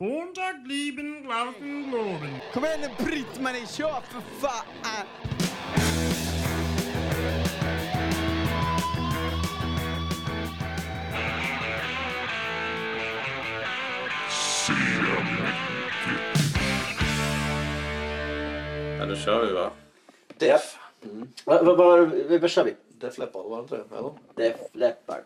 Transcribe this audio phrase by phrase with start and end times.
[0.00, 2.40] Kontakt lieben Glauben Globen.
[2.52, 5.06] Kom igen nu Britt-Marie, kör för fan!
[18.98, 19.70] Ja, då kör vi va?
[20.38, 20.78] Def.
[21.44, 21.74] Vad va,
[22.40, 22.74] vad kör vi?
[22.88, 23.96] Def Leppard var det inte det?
[23.96, 24.12] Eller?
[24.34, 25.22] Def Leppard.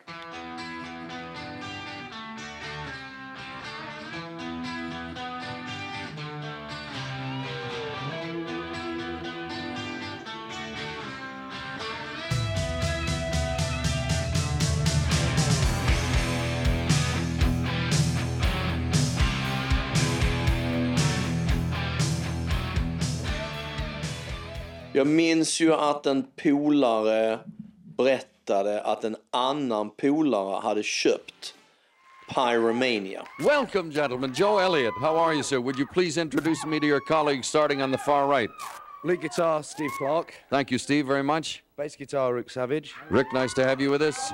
[25.03, 27.39] Jag minns ju att en polare
[27.97, 31.55] berättade att en annan polare hade köpt
[32.35, 33.27] Pyromania.
[33.45, 34.33] Welcome, gentlemen.
[34.37, 34.95] Joe Elliott.
[35.01, 35.59] How are you, sir?
[35.59, 38.51] Would you please introduce me to your colleagues starting on the far right?
[39.05, 40.35] Lead guitar, Steve Clark.
[40.51, 41.65] Thank you, Steve, very much.
[41.77, 42.95] Bass guitar, Rick Savage.
[43.11, 44.33] Rick, nice to have you with us.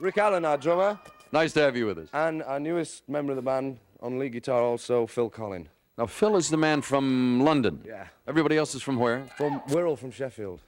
[0.00, 1.00] Rick Allen, our drummer.
[1.32, 2.08] Nice to have you with us.
[2.12, 5.68] And our newest member of the band on lead guitar, also Phil Collin.
[5.98, 7.80] Now, Phil is the man from London.
[7.86, 8.06] Yeah.
[8.28, 9.22] Everybody else is from where?
[9.38, 10.60] From, we're all from Sheffield.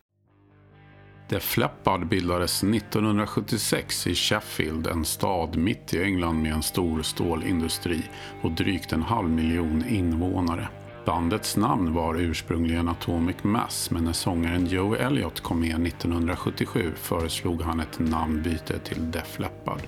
[1.28, 8.02] Def Leppard bildades 1976 i Sheffield, en stad mitt i England med en stor stålindustri
[8.42, 10.68] och drygt en halv miljon invånare.
[11.06, 17.62] Bandets namn var ursprungligen Atomic Mass men när sångaren Joe Elliott kom med 1977 föreslog
[17.62, 19.80] han ett namnbyte till Def Leppard.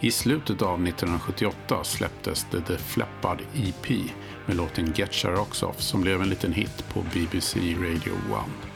[0.00, 4.10] I slutet av 1978 släpptes The Def Leppard EP
[4.46, 8.74] med låten Getcha Rocks Off som blev en liten hit på BBC Radio 1.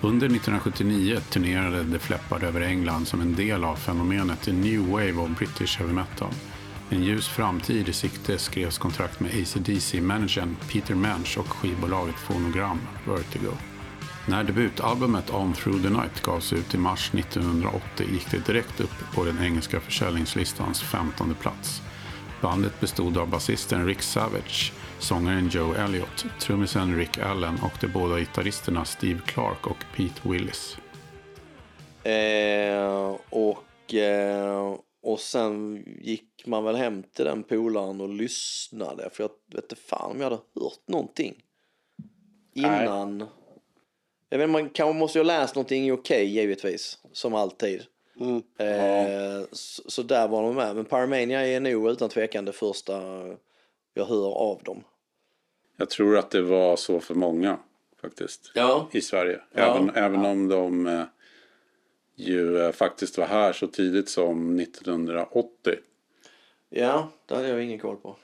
[0.00, 5.12] Under 1979 turnerade The Fleppard över England som en del av fenomenet The New Wave
[5.12, 6.28] of British Heavy Metal.
[6.90, 13.52] En ljus framtid i sikte skrevs kontrakt med ACDC-managern Peter Mensch och skivbolaget Phonogram Vertigo.
[14.26, 19.14] När debutalbumet On Through the Night gavs ut i mars 1980 gick det direkt upp
[19.14, 21.82] på den engelska försäljningslistans 15 plats.
[22.40, 24.72] Bandet bestod av basisten Rick Savage,
[25.04, 30.76] sångaren Joe Elliott, trummisen Rick Allen och de båda gitarristerna Steve Clark och Pete Willis.
[32.04, 39.10] Eh, och, eh, och sen gick man väl hem till den polaren och lyssnade.
[39.12, 41.34] För jag vet inte fan om jag hade hört någonting.
[42.54, 43.24] Innan.
[44.28, 46.98] Jag vet, man kanske måste ju ha läst någonting i Okej givetvis.
[47.12, 47.82] Som alltid.
[48.58, 50.76] Eh, så, så där var de med.
[50.76, 53.02] Men Pyromania är nog utan tvekan det första
[53.94, 54.84] jag hör av dem.
[55.76, 57.58] Jag tror att det var så för många
[58.02, 58.50] faktiskt.
[58.54, 58.88] Ja.
[58.92, 59.40] I Sverige.
[59.52, 59.62] Ja.
[59.62, 61.02] Även, även om de eh,
[62.16, 65.74] ju eh, faktiskt var här så tidigt som 1980.
[66.70, 68.16] Ja, det hade jag ingen koll på.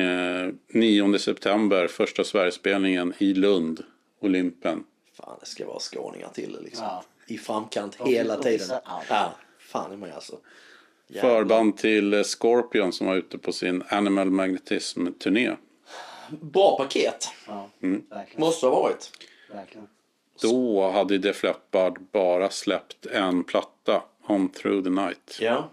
[0.00, 3.82] Eh, 9 september, första Sverigespelningen i Lund,
[4.20, 4.84] Olympen.
[5.16, 6.84] Fan, det ska vara skåningar till liksom.
[6.84, 7.04] Ja.
[7.26, 8.66] I framkant Och- hela och tiden.
[9.08, 10.38] Ja, fan är man alltså.
[11.08, 11.30] Jävlar.
[11.30, 15.56] Förband till eh, Scorpion som var ute på sin Animal Magnetism-turné.
[16.30, 17.28] Bra paket.
[17.46, 18.02] Ja, Mm.
[18.36, 19.10] Måste ha varit.
[19.52, 19.88] verkligen.
[20.42, 25.38] Då hade Def Leppard bara släppt en platta, On Through the Night.
[25.40, 25.70] Ja.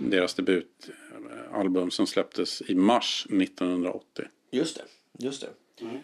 [0.00, 4.24] Deras debutalbum som släpptes i mars 1980.
[4.50, 4.82] Just det.
[5.24, 5.48] Just det.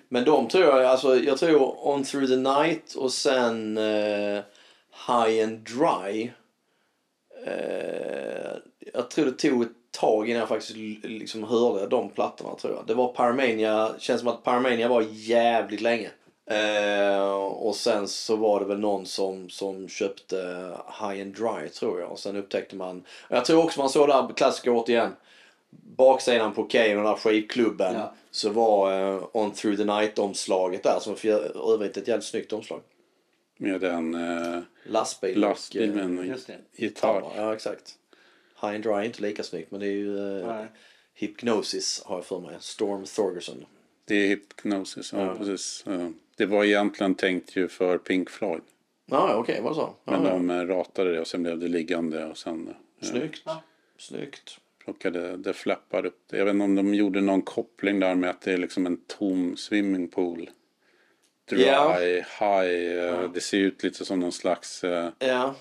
[0.09, 4.43] Men de tror jag, alltså jag tror On Through the Night och sen eh,
[5.09, 6.31] High and Dry.
[7.47, 8.57] Eh,
[8.95, 12.87] jag tror det tog ett tag innan jag faktiskt liksom hörde de plattorna tror jag.
[12.87, 16.11] Det var Paramania, känns som att Paramania var jävligt länge.
[16.51, 20.37] Eh, och sen så var det väl någon som, som köpte
[21.01, 22.11] High and Dry tror jag.
[22.13, 25.13] Och sen upptäckte man, jag tror också man såg där klassiker återigen.
[25.97, 27.95] Baksidan på Okej och den där skivklubben.
[27.95, 28.15] Ja.
[28.31, 31.29] Så var eh, On Through the Night omslaget där som för
[31.75, 32.81] övrigt ett jävligt snyggt omslag.
[33.57, 35.41] Med en eh, Lastbil.
[35.41, 36.83] lastbil och, med eh, en det.
[36.83, 37.33] gitarr.
[37.37, 37.95] Ja, exakt.
[38.61, 40.65] High and Dry är inte lika snyggt men det är ju eh.
[41.15, 42.57] Hypnosis har jag för mig.
[42.61, 43.67] Storm Thorgerson.
[44.05, 45.35] Det är Hypnosis, ja, Ja.
[45.35, 45.83] precis.
[45.87, 46.11] Ja.
[46.37, 48.63] Det var egentligen tänkt ju för Pink Floyd.
[49.07, 49.95] Ja, okej, var det så?
[50.05, 50.31] Ja, Men ja.
[50.31, 53.43] de eh, ratade det och sen blev det liggande och sen eh, Snyggt.
[53.99, 54.59] Snyggt.
[54.85, 56.23] plockade det flappar upp.
[56.31, 58.97] Jag vet inte om de gjorde någon koppling där med att det är liksom en
[59.07, 60.51] tom swimmingpool.
[61.49, 61.93] dry, Ja.
[62.41, 62.99] high.
[62.99, 65.55] eh, Det ser ut lite som någon slags, eh, Ja.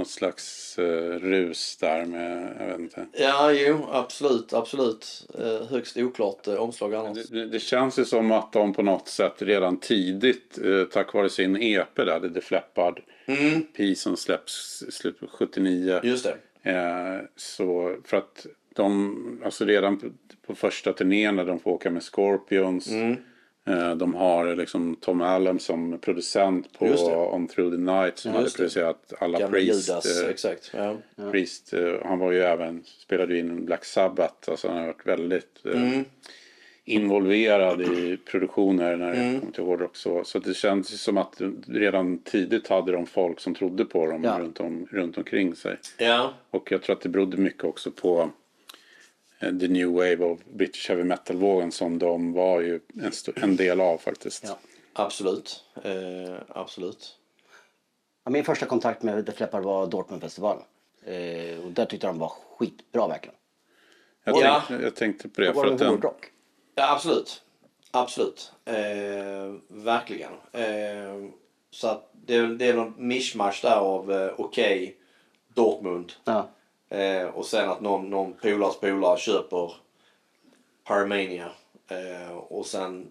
[0.00, 3.06] Något slags eh, rus där med, jag vet inte.
[3.12, 5.26] Ja, jo, absolut, absolut.
[5.38, 7.28] Eh, högst oklart eh, omslag annars.
[7.28, 11.30] Det, det känns ju som att de på något sätt redan tidigt, eh, tack vare
[11.30, 16.00] sin EP där, The Flappard Mm, P som släpps i slutet på 79.
[16.02, 16.26] just
[16.62, 16.70] det.
[16.70, 20.06] Eh, så för att de, alltså redan på,
[20.46, 22.90] på första turnén när de får åka med Scorpions.
[22.90, 23.16] Mm.
[23.68, 27.14] Eh, de har liksom Tom Allen som producent på det.
[27.16, 28.62] On Through the Night som hade Just det.
[28.62, 29.88] producerat alla Gamla Priest.
[29.88, 30.70] Judas, eh, exakt.
[30.76, 30.96] Ja.
[31.30, 34.50] Priest eh, han var ju även, spelade ju in Black Sabbath.
[34.50, 36.04] Alltså han har varit väldigt eh, Mm.
[36.84, 39.40] involverad i produktioner när det Mm.
[39.40, 39.96] kommer till hårdrock.
[39.96, 44.24] Så, så det känns som att redan tidigt hade de folk som trodde på dem
[44.24, 44.36] Ja.
[44.40, 45.76] runt, om, runt omkring sig.
[45.98, 48.30] ja, Och jag tror att det berodde mycket också på
[49.40, 53.98] the new wave of British heavy metal-vågen som de var ju en, en del av
[53.98, 54.44] faktiskt.
[54.46, 54.58] Ja.
[54.92, 55.64] absolut.
[55.82, 57.16] Eh, absolut.
[58.24, 60.62] Ja, min första kontakt med The Flappard var Dortmundfestivalen.
[61.04, 63.36] Eh, och där tyckte jag de var skitbra verkligen.
[64.24, 64.62] Jag, Ja.
[64.68, 65.52] tänkte, jag tänkte på det.
[65.52, 66.00] Var För att det den.
[66.74, 67.42] Ja, absolut.
[67.90, 68.52] Absolut.
[68.64, 68.74] Eh,
[69.68, 70.32] verkligen.
[70.52, 71.30] Eh,
[71.70, 74.96] så att det, det är någon mischmasch där av eh, okej,
[75.54, 76.12] Dortmund.
[76.24, 76.48] Ja.
[76.90, 79.72] Eh, och sen att någon, någon polares polare köper
[80.84, 81.48] Paramania.
[81.90, 83.10] Eh, och sen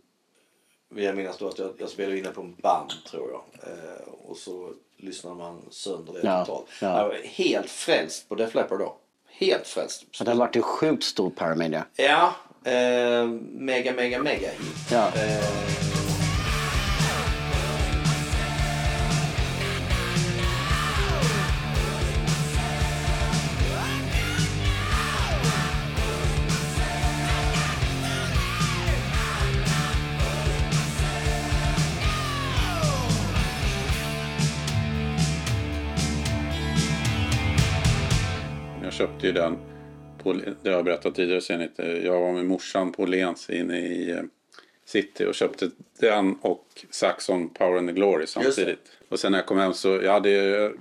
[0.90, 3.42] vill jag minnas då att jag, jag spelade inne på en band tror jag.
[3.72, 6.68] Eh, och så lyssnar man sönder det Ja, totalt.
[6.82, 6.98] ja.
[7.02, 8.96] Jag var helt frälst på Def Leppard då.
[9.28, 10.06] Helt frälst.
[10.12, 11.86] Så det har varit en sjukt stor Paramania.
[11.96, 12.34] Ja,
[12.64, 14.92] eh, mega, mega, mega hit.
[14.92, 15.12] Ja.
[39.22, 39.58] Eh, jag köpte ju den,
[40.24, 41.74] på, det har jag berättat tidigare senigt.
[42.04, 44.22] Jag var med morsan på Lens inne i eh,
[44.86, 45.70] city och köpte
[46.00, 48.92] den och Saxon Power and the Glory samtidigt.
[49.10, 50.74] Och sen när jag kom hem så jag hade ju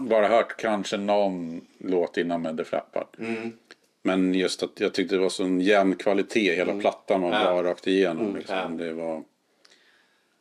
[0.00, 3.06] bara hört kanske någon låt innan med The Flappard.
[4.02, 6.54] Men just att jag tyckte det var sån jämn kvalitet.
[6.54, 7.44] Hela plattan var Ja.
[7.44, 8.36] bra rakt igenom.
[8.36, 8.56] Liksom.
[8.78, 8.84] Ja.
[8.84, 9.22] Det var...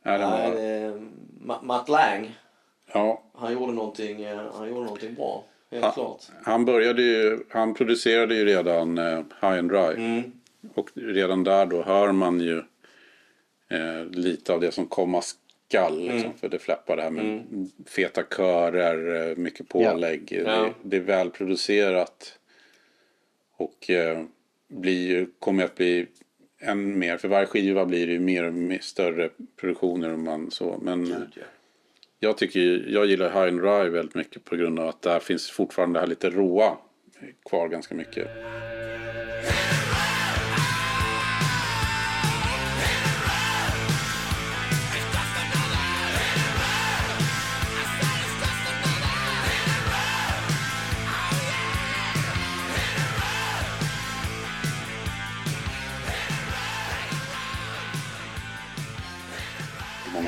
[0.04, 0.48] Ja, den var...
[0.48, 0.94] eh,
[1.46, 2.36] Ma- Matt Lang,
[2.94, 5.44] ja, han gjorde någonting, eh, han gjorde någonting bra.
[5.74, 5.92] Helt Ja.
[5.92, 6.22] klart.
[6.44, 10.24] han började ju, han producerade ju redan eh, High and Dry.
[10.74, 12.58] Och redan där då hör man ju
[13.70, 16.00] eh, lite av det som komma skall.
[16.08, 17.44] Liksom, För det fläppar det här med
[17.88, 20.42] feta körer, eh, mycket pålägg.
[20.46, 20.62] Ja.
[20.62, 22.40] Det, det är välproducerat.
[23.58, 24.24] Och eh,
[24.68, 26.08] blir kommer att bli
[26.60, 27.18] än mer.
[27.18, 30.14] För varje skiva blir det ju mer och mer större produktioner.
[30.14, 30.80] Om man så.
[30.82, 31.42] Men eh, ja
[32.24, 35.52] jag tycker jag gillar High and Rye väldigt mycket på grund av att där finns
[35.52, 36.78] fortfarande det här lite råa
[37.50, 38.28] kvar ganska mycket.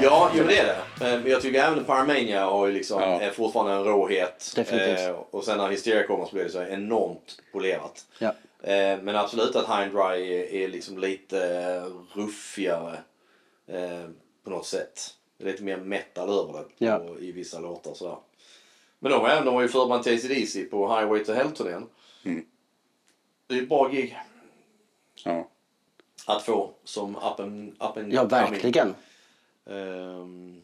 [0.06, 0.78] Ja, jo det är det.
[1.00, 3.22] Men jag tycker även Paramania har ju liksom, Ja.
[3.22, 4.54] är fortfarande en råhet.
[4.56, 5.00] Definitivt.
[5.08, 8.06] Eh, och sen när Hysteria kommer så blir det så enormt polerat.
[8.20, 8.28] Ja.
[8.64, 12.98] Eh, men absolut att High Dry är, är liksom lite eh, ruffigare
[13.68, 14.10] eh,
[14.44, 15.00] på något sätt.
[15.40, 17.02] Är lite mer metal över det på, Ja.
[17.20, 18.18] i vissa låtar sådär.
[19.00, 21.88] Men de, även- de var ju förband till AC/DC på Highway to Hell-turnén.
[22.26, 22.46] Mm.
[23.48, 24.18] Det är ju ett bra gig
[25.24, 25.48] Ja.
[26.28, 28.96] att få som up and, up and Ja, verkligen.
[29.70, 30.62] Ehm,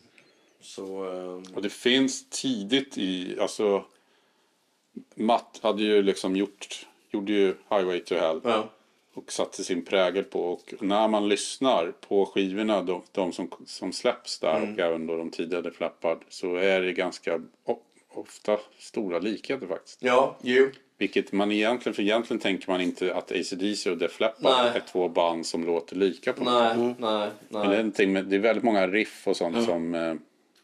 [0.59, 1.03] så...
[1.03, 3.85] ehm, Och det finns tidigt i, alltså
[5.15, 8.69] Matt hade ju liksom gjort, gjorde ju Highway to Hell ja.
[9.13, 13.93] och satte sin prägel på och när man lyssnar på skivorna, de, de som, som
[13.93, 17.41] släpps där och även då de tidigare flappad så är det ganska
[18.13, 20.03] ofta stora likheter faktiskt.
[20.03, 20.69] Ja, jo.
[21.01, 24.71] Vilket man egentligen, för egentligen tänker man inte att AC/DC och Def Leppard Nej.
[24.75, 26.95] är två band som låter lika på något Nej, sätt.
[26.99, 27.77] nej, Men det, är nej.
[27.77, 30.13] någonting med, det är väldigt många riff och sånt som, eh,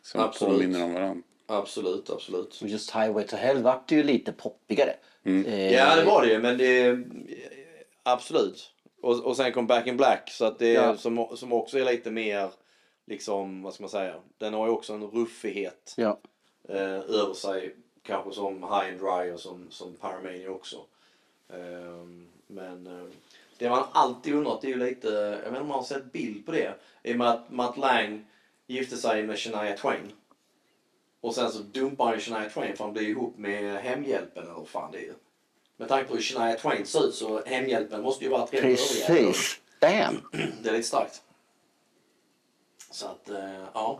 [0.02, 0.54] som Absolut.
[0.54, 1.24] påminner om varandra.
[1.48, 2.60] Absolut, absolut.
[2.62, 4.94] Och just Highway to Hell vart det ju lite poppigare.
[5.26, 6.98] Eh, Ja, det var det ju, men det...
[8.04, 8.72] Absolut.
[9.02, 10.98] Och, och sen kom Back in Black, så att det Ja.
[10.98, 12.50] som, som också är lite mer,
[13.08, 16.20] liksom, vad ska man säga, den har ju också en ruffighet Ja.
[16.70, 17.76] eh, över sig.
[18.08, 20.86] Kanske som High and Dry och som, som Paramania också.
[21.50, 23.08] Ehm, men eh,
[23.58, 26.46] det man alltid undrat är ju lite, jag vet inte om man har sett bild
[26.46, 28.26] på det, i och med att Matt Lang
[28.68, 30.12] gifte sig med Shania Twain.
[31.22, 34.68] Och sen så dumpar han Shania Twain för han blir ihop med Hemhjälpen eller vad
[34.68, 35.14] fan det är.
[35.78, 38.62] Med tanke på hur Shania Twain ser ut så Hemhjälpen måste ju varit rätt.
[38.62, 39.60] Precis.
[39.80, 40.22] Damn.
[40.62, 41.22] Det är lite starkt.
[42.92, 44.00] Så att, eh, ja.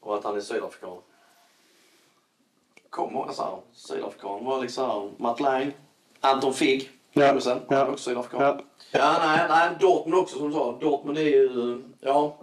[0.00, 0.98] Och att han är sydafrikan.
[2.92, 4.44] Kom många så här sydafrikaner.
[4.44, 5.72] var liksom här, Matt Lang,
[6.20, 8.40] Anton Figg, Ja, är ja, också sydafrikan.
[8.42, 8.60] ja.
[8.92, 9.16] Ja.
[9.26, 10.78] nej, nej, Dortmund också som du sa.
[10.80, 12.36] Dortmund är ju, ja.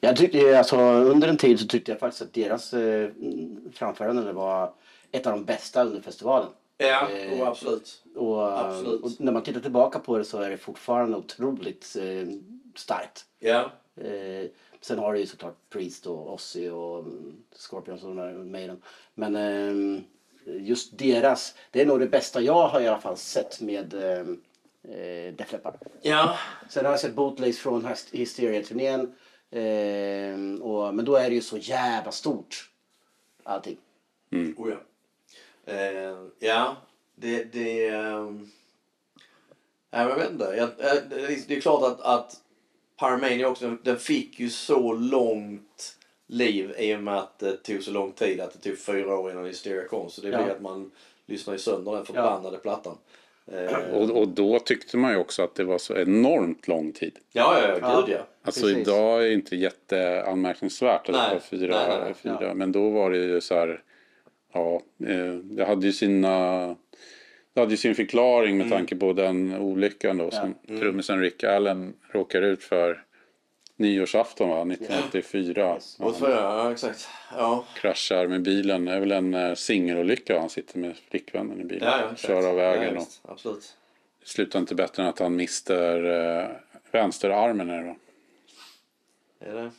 [0.00, 3.10] Jag tyckte, alltså, under en tid så tyckte jag faktiskt att deras eh,
[3.72, 4.72] framförande var
[5.12, 6.48] ett av de bästa under festivalen.
[6.76, 8.02] Ja, Eh, oh, absolut.
[8.16, 9.02] Och, Absolut.
[9.02, 12.28] och när man tittar tillbaka på det så är det fortfarande otroligt eh,
[12.76, 13.24] starkt.
[13.38, 13.70] Ja.
[13.96, 14.46] Eh,
[14.84, 18.14] sen har du ju såklart Priest och Ozzy och mm, Scorpions och
[18.46, 18.82] Maiden.
[19.14, 20.02] Men eh,
[20.46, 24.26] just deras, det är nog det bästa jag har i alla fall sett med eh,
[24.96, 25.74] eh, Def Leppard.
[26.02, 26.38] Ja.
[26.70, 29.14] Sen har jag sett bootlegs från Hyst- Hysteria-turnén.
[29.50, 32.70] Eh, och, men då är det ju så jävla stort.
[33.42, 33.76] Allting.
[34.56, 34.76] Oh, ja.
[35.72, 36.76] Eh, ja,
[37.14, 37.44] det...
[37.44, 38.50] det ehm,
[39.90, 40.44] nej, men jag vet inte.
[40.44, 42.40] Jag, eh, det är- det är klart att, att
[42.98, 45.96] Paramania också, den fick ju så långt
[46.26, 48.40] liv i och med att det tog så lång tid.
[48.40, 50.10] Att det tog fyra år innan Hysteria kom.
[50.10, 50.42] Så det Ja.
[50.42, 50.90] blir att man
[51.26, 52.98] lyssnar ju sönder den förbannade plattan.
[53.52, 57.18] Eh, Och, och då tyckte man ju också att det var så enormt lång tid.
[57.32, 58.26] ja, ja, ja, gud ja.
[58.42, 58.78] Alltså Precis.
[58.78, 61.76] idag är det inte jätteanmärkningsvärt att Nej, det var fyra.
[61.76, 62.14] nej, nej, nej.
[62.14, 62.38] fyra.
[62.40, 62.54] Ja.
[62.54, 63.82] Men då var det ju så här.
[64.52, 66.76] Ja, eh, det hade ju sina.
[67.54, 68.68] Det hade ju sin förklaring Mm.
[68.68, 73.04] med tanke på den olyckan då som trummisen Rick Allen råkade ut för
[73.76, 75.72] nyårsafton va, 1984.
[75.98, 77.08] Och Han för, ja, exakt.
[77.36, 78.84] Ja, kraschar med bilen.
[78.84, 80.40] Det är väl en eh, singelolycka.
[80.40, 81.88] Han sitter med flickvännen i bilen.
[81.88, 82.94] ja, ja kör av vägen.
[82.96, 83.06] Ja.
[83.32, 83.76] Absolut.
[84.20, 86.04] det slutar inte bättre än att han mister
[86.40, 86.48] eh,
[86.90, 87.70] vänsterarmen.
[87.70, 87.94] Är det, va?
[89.40, 89.70] Är det?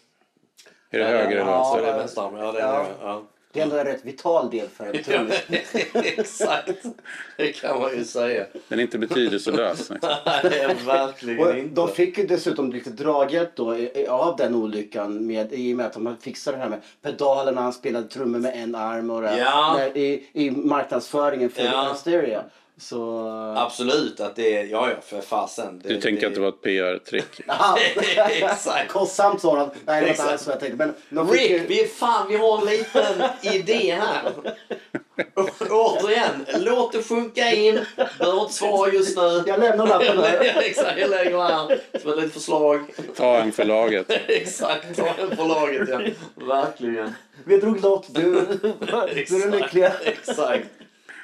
[0.92, 1.82] är det höger eller Ja, vänster?
[1.82, 2.36] det är vänsterarm.
[2.36, 3.24] Ja, det är Ja.
[3.56, 3.62] Det.
[3.62, 5.42] Är ändå en rätt vital del för en trummis.
[5.94, 6.70] exakt.
[7.38, 8.46] Det kan man ju säga.
[8.68, 9.90] Den är inte betydelselös.
[9.90, 10.10] liksom.
[10.44, 11.76] Nej, verkligen Och inte.
[11.76, 13.78] de fick ju dessutom lite draghjälp då
[14.10, 17.74] av den olyckan med, i och med att de fixade det här med pedalerna, han
[17.74, 19.76] spelade trummor med en arm och det, Ja.
[19.80, 21.90] där, i, i marknadsföringen för Ja.
[21.94, 22.44] Hysteria.
[22.78, 23.28] Så...
[23.58, 25.82] Absolut att det är, ja ja för fasen.
[25.86, 27.42] Du tänker att det var ett PR-trick?
[28.30, 28.92] Exakt.
[28.92, 29.70] Kostsamt sa han.
[29.86, 30.94] Nej, det var inte alls vad jag tänkte.
[31.10, 31.66] Men Rick, ju...
[31.68, 34.32] vi, fan, vi har en liten idé här.
[35.70, 37.80] Återigen, låt det sjunka in.
[38.20, 39.44] Behöver inte svara just nu.
[39.48, 40.62] Jag lämnar lappen här.
[40.64, 42.86] Exakt, jag lägger här som ett litet förslag.
[43.16, 44.06] Ta en för laget.
[44.28, 46.00] Exakt, ta en på laget ja.
[46.46, 47.16] Verkligen.
[47.44, 48.08] Vi drog lott.
[48.10, 48.32] Du,
[49.28, 49.92] du är lyckliga.
[50.04, 50.68] Exakt.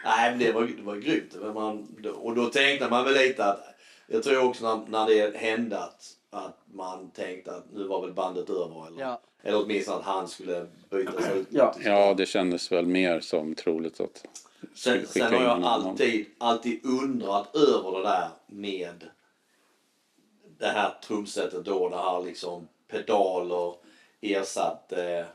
[0.03, 1.36] Nej men det var, det var grymt.
[1.41, 3.60] Men Man, och då tänkte man väl lite att,
[4.08, 8.13] jag tror också när, när det hände att, att man tänkte att nu var väl
[8.13, 8.88] bandet över.
[8.88, 9.22] Eller, Ja.
[9.43, 11.48] eller åtminstone att han skulle bytas ut.
[11.50, 11.75] Ja.
[11.84, 14.25] Ja, det kändes väl mer som troligt att
[14.75, 19.03] Sen, sen har jag alltid, alltid undrat över det där med
[20.60, 23.74] det här trumsetet då, det här liksom pedaler
[24.22, 25.25] ersatte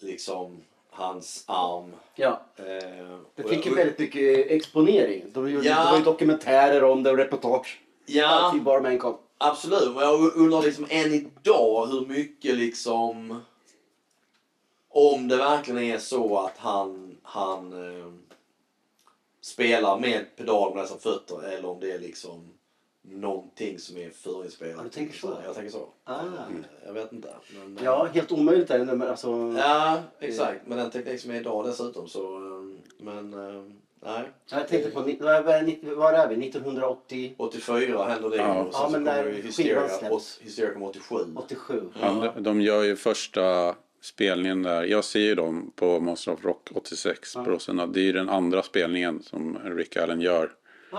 [0.00, 1.92] liksom hans arm.
[2.14, 2.40] Ja.
[2.56, 5.24] Eh, Det fick ju väldigt mycket exponering.
[5.32, 5.84] De gjorde, Ja.
[5.84, 7.80] Det var ju dokumentärer om det och reportage.
[8.06, 8.54] Ja,
[8.86, 9.18] en kom.
[9.38, 9.94] absolut.
[9.94, 13.42] Men jag undrar liksom än idag hur mycket liksom...
[14.94, 18.12] Om det verkligen är så att han, han eh,
[19.40, 22.52] spelar med pedal med dessa fötter eller om det är liksom
[23.02, 24.74] någonting som är förinspelat.
[24.76, 25.38] Ja, du tänker så?
[25.44, 25.88] Jag tänker så.
[26.04, 26.20] Ah.
[26.86, 27.28] Jag vet inte.
[27.58, 28.84] Men, eh, Ja, helt omöjligt är det.
[28.84, 30.66] men Alltså, Ja, exakt.
[30.66, 32.36] Med den teknik som är idag dessutom så...
[32.36, 33.62] eh, Men, eh,
[34.02, 34.22] nej.
[34.50, 36.48] Jag tänkte på, vad är, vi?
[36.48, 37.34] 1980?
[37.36, 38.62] 84 händer det Ja.
[38.62, 41.16] och sen Ja, så men kommer när ju skivan Hysteria, Hysteria kom 87.
[41.36, 41.88] 87?
[42.00, 44.82] Ja, de, gör ju första spelningen där.
[44.84, 47.86] Jag ser ju dem på Monster of Rock 86 på Rosenna.
[47.86, 50.50] Det är ju den andra spelningen som Rick Allen gör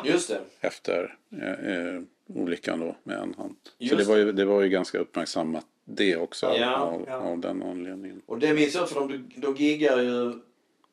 [0.04, 0.42] Just det.
[0.60, 3.56] efter eh, eh, olyckan då med en hand.
[3.90, 7.16] Så det var, ju, det var ju ganska uppmärksammat det också Ja, av, ja.
[7.16, 8.22] av den anledningen.
[8.26, 10.34] Och det minns jag för de, de giggar ju...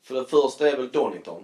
[0.03, 1.43] För det första är väl Donington,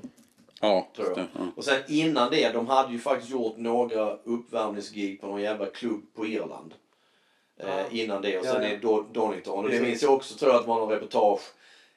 [0.60, 1.16] Ja, tror jag.
[1.16, 1.46] det, ja.
[1.56, 6.02] Och sen innan det, de hade ju faktiskt gjort några uppvärmningsgig på någon jävla klubb
[6.14, 6.74] på Irland.
[7.60, 8.38] Eh, innan det.
[8.38, 8.74] Och sen Ja, ja.
[8.74, 9.64] är Do- Donington.
[9.64, 11.40] Och det minns jag också, tror jag, att det var någon reportage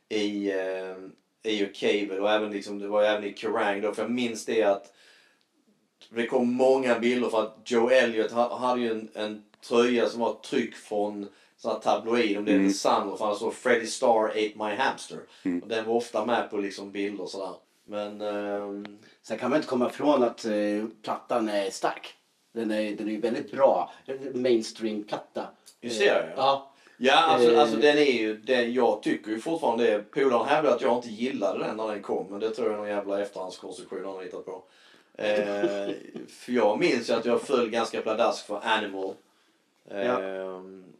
[0.09, 3.93] i, eh, i Cable och även liksom, det var även i Kerrang då.
[3.93, 4.93] För jag minns det att
[6.09, 10.19] det kom många bilder för att Joe Elliott ha- hade ju en, en tröja som
[10.21, 13.87] var tryck från sån här tabloid, om det är The Sun, och fan så Freddie
[13.87, 15.17] Starr ate my hamster.
[15.61, 17.53] Och den var ofta med på liksom bilder och sådär.
[17.87, 20.51] Men ehm, Sen kan man inte komma ifrån att eh,
[21.03, 22.13] plattan är stark.
[22.53, 23.91] Den är, den är ju väldigt bra.
[24.33, 25.43] Mainstream-platta.
[25.81, 26.65] Hysteria, Eh, Ja.
[27.01, 27.61] Ja, alltså, Eh.
[27.61, 29.99] alltså den är ju, den, jag tycker ju fortfarande det.
[30.11, 32.77] Polaren hävdar att jag inte gillade den när den kom, men det tror jag är
[32.79, 34.63] någon jävla efterhandskonstruktion han har hittat på.
[35.19, 35.89] Eh,
[36.27, 39.13] för jag minns ju att jag föll ganska pladask för Animal.
[39.91, 40.19] Eh, Ja.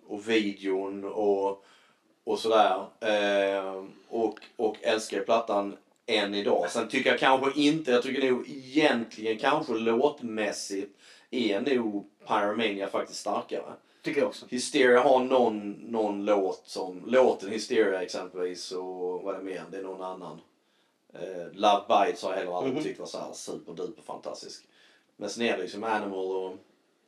[0.08, 1.66] Och videon och,
[2.24, 2.86] och sådär.
[3.02, 6.66] Eh, och, och älskar plattan än idag.
[6.70, 10.98] Sen tycker jag kanske inte, jag tycker nog egentligen kanske låtmässigt
[11.32, 13.74] är nog Pyromania faktiskt starkare.
[14.02, 14.46] Tycker jag också.
[14.50, 19.78] Hysteria har någon, någon låt som, låten Hysteria exempelvis och vad är det mer, det
[19.78, 20.40] är någon annan.
[21.13, 24.63] Eh, Love Bites har jag heller aldrig tyckt var så här superduper fantastisk.
[25.18, 26.56] Men sen är det liksom Animal och,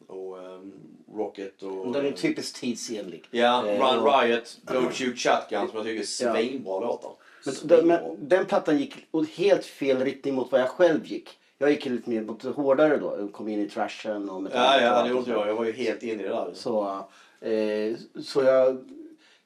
[0.07, 0.73] och ehm,
[1.15, 1.91] Rocket och...
[1.93, 3.27] Den är typiskt tidsenlig.
[3.31, 6.05] Ja, Eh, Run och- Riot, Don't Shoot Shotgun som jag tycker är
[6.35, 7.11] svinbra låtar.
[7.45, 8.01] Men den, Svinbra.
[8.01, 11.29] men den plattan gick åt helt fel riktning mot vad jag själv gick.
[11.57, 13.27] Jag gick lite mer mot hårdare då.
[13.27, 15.47] Kom in i trashen och Ja, Metallica ja, och det gjorde jag.
[15.47, 16.51] Jag var ju helt inne i det där.
[16.53, 17.05] Så,
[17.41, 18.77] eh, så jag,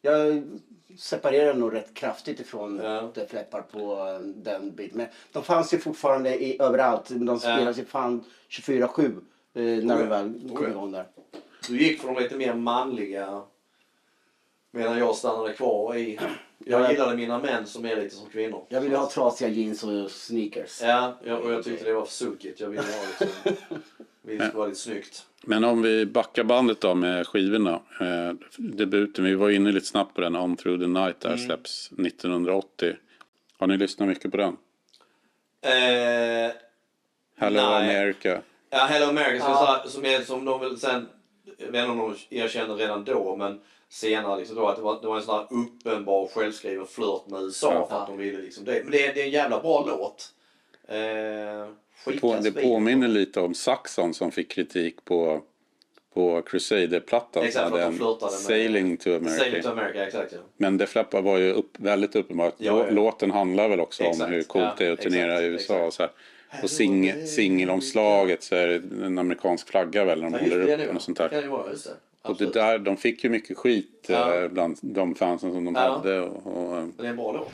[0.02, 0.44] jag
[0.98, 3.12] separerar nog rätt kraftigt ifrån Ja.
[3.14, 4.98] det fläppar på eh, den biten.
[4.98, 7.10] Men de fanns ju fortfarande i, överallt.
[7.10, 10.10] De spelas ju fan 24-7 eh, när Oh de ja.
[10.10, 10.70] väl Oh kom ja.
[10.72, 11.06] igång där.
[11.68, 13.42] Du gick för de lite mer manliga
[14.72, 16.20] medan jag stannade kvar i...
[16.66, 16.92] Jag Ja.
[16.92, 18.66] gillade mina män som är lite som kvinnor.
[18.70, 20.82] Jag ville ha trasiga jeans och sneakers.
[20.84, 22.60] Ja, och jag tyckte det var sunkigt.
[22.60, 23.54] Jag ville ha liksom...
[24.26, 25.26] Vi skulle vara lite snyggt.
[25.44, 27.82] Men om vi backar bandet då med skivorna.
[28.02, 30.36] Eh, debuten, vi var inne lite snabbt på den.
[30.36, 31.46] On through the night där Mm.
[31.46, 32.96] släpps 1980.
[33.58, 34.58] Har ni lyssnat mycket på den?
[35.62, 36.52] Eh,
[37.38, 37.90] Hello Nej.
[37.98, 38.42] America.
[38.70, 39.82] ja, Hello America som, Ja.
[39.84, 39.90] ja.
[39.90, 41.08] som, är, som de väl sen...
[41.58, 45.02] Jag vet inte om de erkände redan då, men senare liksom då att det var,
[45.02, 47.88] det var en sån här uppenbar självskriven flört med USA Ja.
[47.90, 48.82] för att de ville liksom det.
[48.84, 50.32] Men det är, det är en jävla bra låt.
[50.88, 51.70] Eh,
[52.22, 55.42] på, det påminner lite om Saxon som fick kritik på,
[56.14, 57.44] på Crusader-plattan.
[57.44, 58.42] Exakt, för hade att de en flörtade med...
[58.42, 59.30] Sailing to America.
[59.38, 60.40] Sailing to America, exakt ja.
[60.58, 62.54] Men det Flappa var ju upp, väldigt uppenbart.
[62.58, 62.92] Ja, ja.
[62.92, 65.86] Låten handlar väl också Exakt, om hur coolt det är att turnera i USA.
[65.86, 66.12] Och så här.
[66.62, 70.96] På sing, singelomslaget så är det en amerikansk flagga väl när de håller upp den
[70.96, 71.42] och sånt Det kan där.
[71.42, 72.30] det vara, just det.
[72.30, 76.20] Och det där, de fick ju mycket skit eh, bland de fansen som de hade.
[76.22, 77.52] Och, och, eh, det är en bra låt.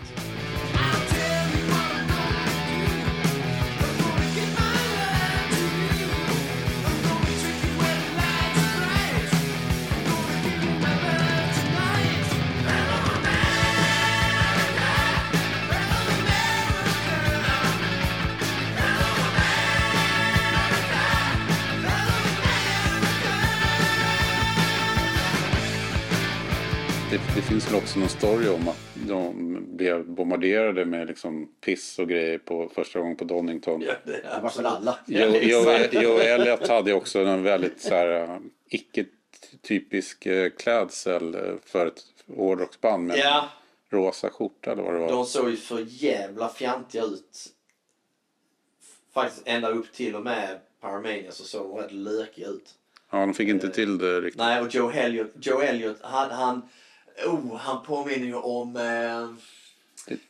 [27.51, 32.37] Finns väl också någon story om att de blev bombarderade med liksom piss och grejer
[32.37, 33.81] på första gången på Donington.
[33.81, 34.99] Ja, det Det var väl alla.
[35.05, 38.37] Joe, Joe Elliot hade också en väldigt så här, uh,
[38.69, 42.01] icke-typisk uh, klädsel uh, för ett
[42.35, 43.49] hårdrocksband med Ja,
[43.89, 45.09] rosa skjorta eller vad det var.
[45.09, 47.47] de såg ju för jävla fjantiga ut.
[49.13, 52.75] Faktiskt ända upp till och med Paramania så såg de rätt lökiga ut.
[53.11, 54.39] Ja, de fick inte till det riktigt.
[54.39, 56.61] Nej, och Joe Elliot, Joe Elliot han, han,
[57.27, 59.29] oh, han påminner ju om eh,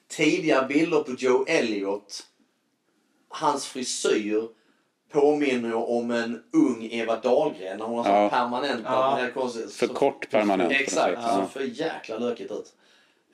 [0.07, 2.23] tidiga bilder på Joe Elliot.
[3.29, 4.47] Hans frisyr
[5.11, 8.23] påminner ju om en ung Eva Dahlgren när hon har Ja.
[8.23, 8.29] ja.
[8.29, 8.81] permanent.
[8.85, 9.27] Ja.
[9.33, 9.73] Konstigt.
[9.73, 10.71] För Så- kort permanent.
[10.71, 11.31] Exakt, sätt.
[11.33, 11.47] så Ja.
[11.53, 12.73] för jäkla lökigt ut.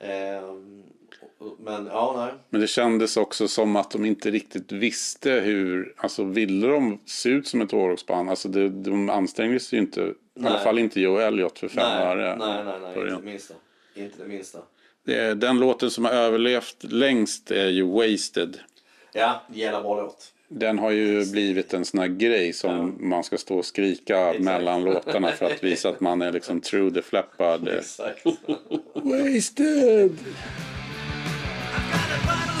[0.00, 0.82] Ehm,
[1.58, 2.34] men ja, nej.
[2.50, 7.28] Men det kändes också som att de inte riktigt visste hur, alltså ville de se
[7.28, 8.30] ut som ett hårdrocksband?
[8.30, 10.04] Alltså det, de ansträngde sig ju inte, i
[10.40, 10.64] alla Nej.
[10.64, 12.36] fall inte Joe Elliot för fem Nej, öre.
[12.36, 13.14] nej, nej, nej, början.
[13.14, 13.54] inte det minsta.
[13.94, 14.58] Inte det minsta.
[15.04, 18.58] Det Den låten som har överlevt längst är ju Wasted.
[19.12, 20.32] Ja, jävla bra låt.
[20.50, 24.44] Den har ju blivit en sån här grej som man ska stå och skrika Exakt.
[24.44, 27.68] mellan låtarna för att visa att man är liksom true the flappad.
[31.90, 32.08] Exakt.
[32.08, 32.18] Wasted!
[32.18, 32.57] Exakt.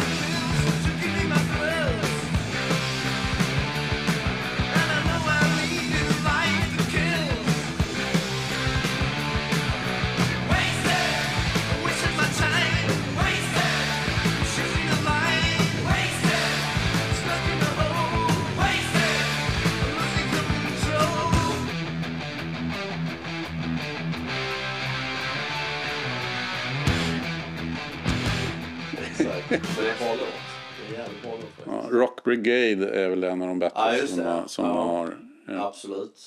[32.28, 34.72] Brigade är väl en av de bättre Ja, som, har, som Ja.
[34.72, 35.16] har
[35.58, 36.20] Absolut.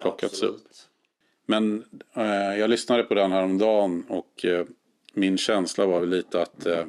[0.00, 0.54] plockats Absolut.
[0.54, 0.66] upp.
[1.46, 1.84] Men
[2.16, 4.66] eh, jag lyssnade på den här om dagen och eh,
[5.14, 6.84] min känsla var väl lite att eh,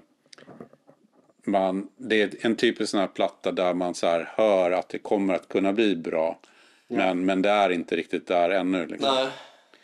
[1.46, 5.00] man, det är en typisk sån här platta där man så här hör att det
[5.00, 6.40] kommer att kunna bli bra.
[6.88, 8.88] Men, men det är inte riktigt där ännu.
[8.88, 9.16] Liksom.
[9.16, 9.28] Nej.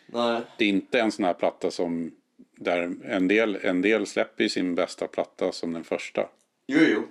[0.06, 0.40] Nej.
[0.58, 2.10] det är inte en sån här platta som
[2.56, 6.26] där en del, en del släpper sin bästa platta som den första.
[6.66, 7.02] Jo, jo.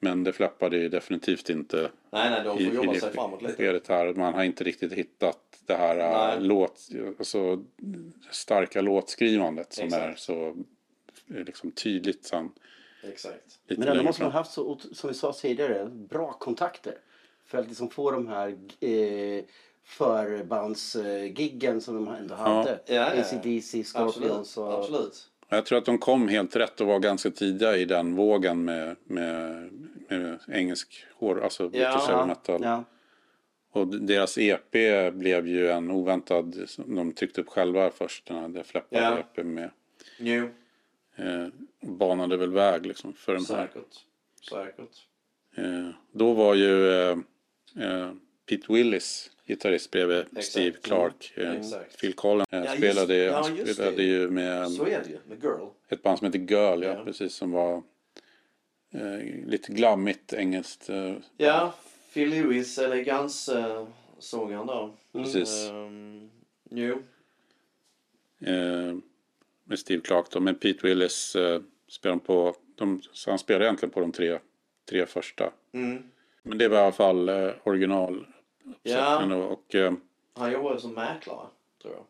[0.00, 3.42] Men det flappade ju definitivt inte Nej, nej, de får i, jobba i sig framåt
[3.42, 3.80] lite.
[3.88, 4.14] här.
[4.14, 6.36] Man har inte riktigt hittat det här Nej.
[6.36, 7.64] äh, låt, alltså,
[8.30, 10.04] starka låtskrivandet som Exakt.
[10.04, 10.46] är så
[11.34, 12.50] eh, liksom, tydligt sen.
[13.02, 13.60] Exakt.
[13.66, 16.98] Men ändå måste man ha haft, så, som vi sa tidigare, bra kontakter.
[17.46, 18.48] För att liksom få de här
[18.80, 19.44] eh,
[19.84, 22.80] förbandsgiggen som de ändå hade.
[22.86, 23.20] Ja, ja, ja.
[23.20, 23.86] ACDC, Absolut.
[23.86, 24.74] Scorpions och...
[24.78, 25.29] Absolut.
[25.52, 28.96] Jag tror att de kom helt rätt och var ganska tidiga i den vågen med,
[29.04, 29.70] med,
[30.08, 32.60] med engelsk hår, alltså British heavy metal.
[32.64, 32.84] Ja.
[33.72, 34.70] Och deras EP
[35.12, 39.18] blev ju en oväntad, de tryckte upp själva först, den här Def Ja.
[39.18, 39.70] EP med,
[40.18, 40.50] Jo,
[41.16, 41.46] eh,
[41.80, 43.66] banade väl väg liksom för den här.
[43.66, 44.04] säkert.
[44.50, 45.06] Säkert.
[45.56, 47.18] Eh, då var ju eh,
[47.78, 48.12] eh,
[48.50, 50.44] Pete Willis gitarrist bredvid Exakt.
[50.46, 51.32] Steve Clark.
[51.36, 52.00] Eh, Exakt.
[52.00, 54.02] Phil Collins eh, Ja, just- spelade, ja, han just spelade det.
[54.02, 55.66] ju med det ju, med Girl.
[55.88, 57.04] ett band som heter Girl, ja, Ja.
[57.04, 57.82] precis, som var
[58.92, 60.88] eh, lite glammigt engelskt.
[60.90, 61.74] Eh, Ja,
[62.14, 64.94] Phil Lewis, elegans-sångaren då.
[65.12, 65.70] Precis.
[65.70, 66.30] Um,
[66.70, 67.02] jo,
[68.40, 68.94] eh,
[69.64, 73.90] med Steve Clark då, men Pete Willis eh, spelade på, de, så han spelade egentligen
[73.90, 74.38] på de tre,
[74.90, 75.52] tre första.
[75.72, 76.02] mm.
[76.42, 78.26] Men det var i alla fall eh, original
[78.82, 79.26] Ja.
[79.26, 79.92] då, och eh,
[80.34, 81.46] han jobbade som mäklare,
[81.82, 82.04] tror jag.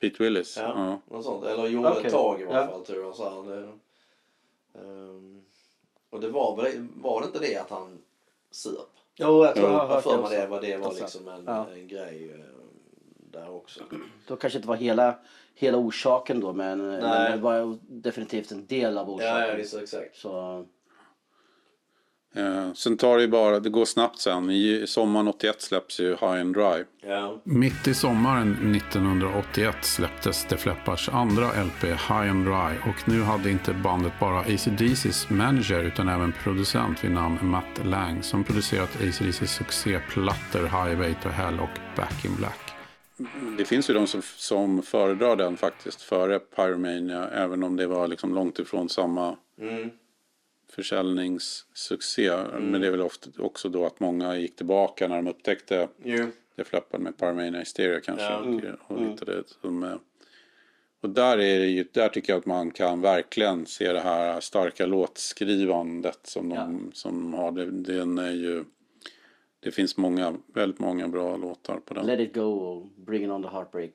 [0.00, 0.56] Pete Willis.
[0.56, 0.62] Ja,
[1.08, 1.14] Ja.
[1.16, 1.44] något sånt.
[1.44, 2.06] Eller gjorde Okej.
[2.06, 2.66] ett tag i varje Ja.
[2.66, 3.14] fall, tror jag.
[3.14, 3.68] Så han, det,
[4.74, 5.42] ehm,
[6.10, 6.56] och det var
[7.02, 7.98] var det inte det att han
[8.50, 8.88] söp?
[9.16, 11.02] Jo, jag tror Jo, jag har hört för det mig det, var, det var Alltså,
[11.02, 11.66] liksom en, ja.
[11.74, 12.44] en grej eh,
[13.30, 13.80] där också.
[14.26, 15.14] Då kanske inte var hela,
[15.54, 19.34] hela orsaken då men, men det var definitivt en del av orsaken.
[19.36, 20.16] Ja, ja, visst, exakt.
[20.16, 20.64] Så,
[22.34, 24.50] Eh, sen tar det ju bara, det går snabbt sen.
[24.50, 26.84] I sommaren 81 släpps ju High and Dry.
[27.06, 27.40] Ja.
[27.44, 33.50] Mitt i sommaren 1981 släpptes Def Leppards andra LP High and Dry och nu hade
[33.50, 39.46] inte bandet bara AC/DC's manager utan även producent vid namn Matt Lang som producerat AC/DC's
[39.46, 42.60] succéplattor Highway to Hell och Back in Black.
[43.58, 47.28] Det finns ju de som, som föredrar den faktiskt före Pyromania.
[47.28, 49.90] Även om det var liksom långt ifrån samma Mm.
[50.72, 52.36] Försäljningssuccé.
[52.58, 56.26] Men det är väl ofta också då att många gick tillbaka när de upptäckte Jo.
[56.56, 58.24] det flappade med Pyromania Hysteria kanske.
[58.24, 58.38] Ja.
[58.88, 59.96] Och, och, hittade som, eh,
[61.02, 64.40] och där, är det ju, där tycker jag att man kan verkligen se det här
[64.40, 67.52] starka låtskrivandet som de, som har.
[67.52, 68.64] Det, den är ju,
[69.60, 72.06] det finns många, väldigt många bra låtar på den.
[72.06, 73.92] Let it go och Bring it on the heartbreak.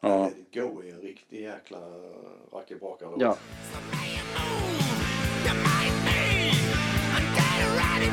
[0.00, 0.24] Ja.
[0.24, 1.78] Let it go är en riktig jäkla
[2.52, 3.16] rackebrakare.
[3.18, 3.36] Ja.
[8.00, 8.06] Eh,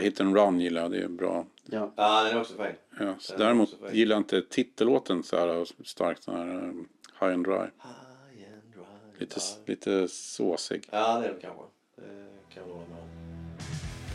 [0.00, 1.44] Hit and Run gillar jag, det är bra.
[1.70, 1.92] Ja.
[1.96, 3.06] Ja, den är också fin.
[3.06, 6.26] Ja, så Den är däremot gillar jag inte titellåten så här starkt.
[6.26, 6.72] Den här, eh,
[7.20, 7.54] High and Dry.
[7.54, 9.18] High and dry.
[9.18, 10.88] Lite, lite såsig.
[10.90, 11.62] Ja, det är det kanske.
[11.96, 13.08] Det kan jag hålla med om.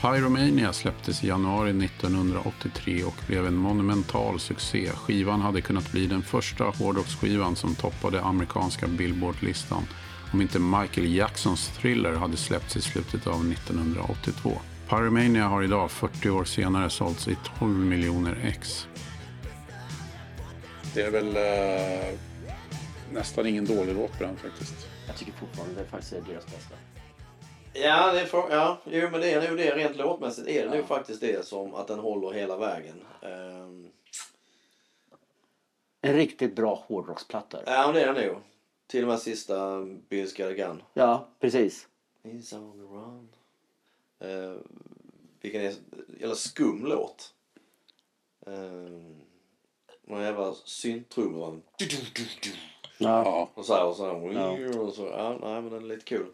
[0.01, 4.89] Pyromania släpptes i januari 1983 och blev en monumental succé.
[4.89, 9.83] Skivan hade kunnat bli den första hårdrocksskivan som toppade amerikanska Billboard-listan
[10.33, 14.51] om inte Michael Jacksons Thriller hade släppts i slutet av 1982.
[14.89, 18.87] Pyromania har idag, 40 år senare, sålts i 12 miljoner ex.
[20.93, 22.19] Det är väl eh,
[23.13, 24.87] nästan ingen dålig låt på den faktiskt.
[25.07, 26.75] Jag tycker fortfarande det faktiskt är deras bästa.
[27.73, 30.77] Ja, det är för, ja, jo, men det är nog det rent låtmässigt är det
[30.77, 32.95] nog faktiskt det som att den håller hela vägen.
[33.21, 33.87] Ehm,
[36.01, 37.59] En riktigt bra hårdrocksplatta.
[37.65, 38.37] ja, men det är det nog.
[38.87, 40.79] Till och med sista Bills Got.
[40.93, 41.87] Ja, precis.
[42.23, 43.29] He's on the run.
[44.23, 44.57] Uh,
[45.41, 45.73] vilken är
[46.19, 47.33] jävla skum låt.
[48.47, 49.13] Uh,
[50.07, 51.61] någon jävla synttrummor.
[51.79, 53.23] Ja.
[53.25, 54.79] Ja, Och så här och så här.
[54.79, 56.25] Och så, ja, nej men den är lite kul.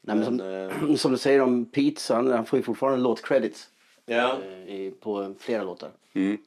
[0.00, 3.70] Nej, men som, Men, som du säger om Pete så han, får ju fortfarande låtcredits
[4.06, 4.38] Ja.
[4.42, 5.90] eh, i, på flera låtar.
[6.12, 6.38] mm.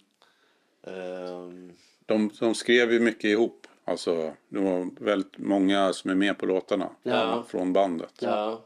[0.84, 1.74] ehm,
[2.06, 3.68] de, de skrev ju mycket ihop.
[3.86, 7.44] Alltså, det var väldigt många som är med på låtarna Ja.
[7.48, 8.14] från bandet.
[8.20, 8.62] ja.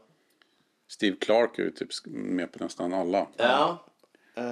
[0.92, 3.26] Steve Clark är ju typ med på nästan alla.
[3.36, 3.78] Ja.
[4.34, 4.44] Eh,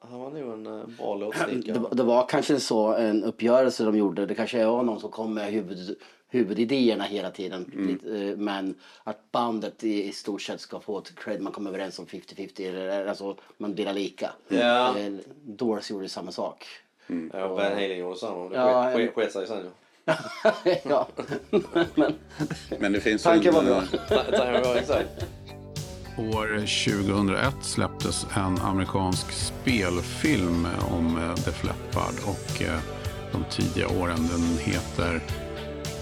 [0.00, 1.78] han var nog en uh, bra Det, låtskrivare.
[1.80, 4.26] var- det var kanske så en uppgörelse de gjorde.
[4.26, 5.96] Det kanske var någon som kom med huvud,
[6.28, 7.72] huvudidéerna hela tiden.
[7.88, 11.40] Lite, eh, Men att bandet i, i stort sett ska få ett cred.
[11.40, 12.68] Man kom överens om 50-50.
[12.68, 14.30] eller, Alltså man delar lika.
[14.48, 14.98] Ja.
[14.98, 15.12] Eh,
[15.44, 16.66] Doors gjorde samma sak.
[17.32, 18.48] Ja, Van Halen gjorde samma.
[18.48, 19.70] Det Ja, sket- sket sig sen ju.
[20.84, 21.08] ja.
[21.94, 22.14] men,
[22.78, 23.82] Men det finns Tanken en, var bra.
[23.82, 25.08] eh, Ta- ta- ja, exakt.
[26.18, 32.78] År 2001 släpptes en amerikansk spelfilm om eh, Def Leppard och eh,
[33.32, 34.18] de tidiga åren.
[34.32, 35.20] Den heter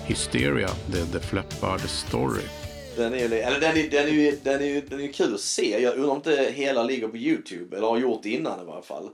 [0.07, 2.43] Hysteria, The Def Leppard Story.
[2.97, 5.13] Den är, ju- eller den är, den är ju den är, ju- den är ju
[5.13, 5.83] kul att se.
[5.83, 7.77] Jag undrar om inte hela ligger på Youtube.
[7.77, 9.11] Eller har gjort det innan i varje fall.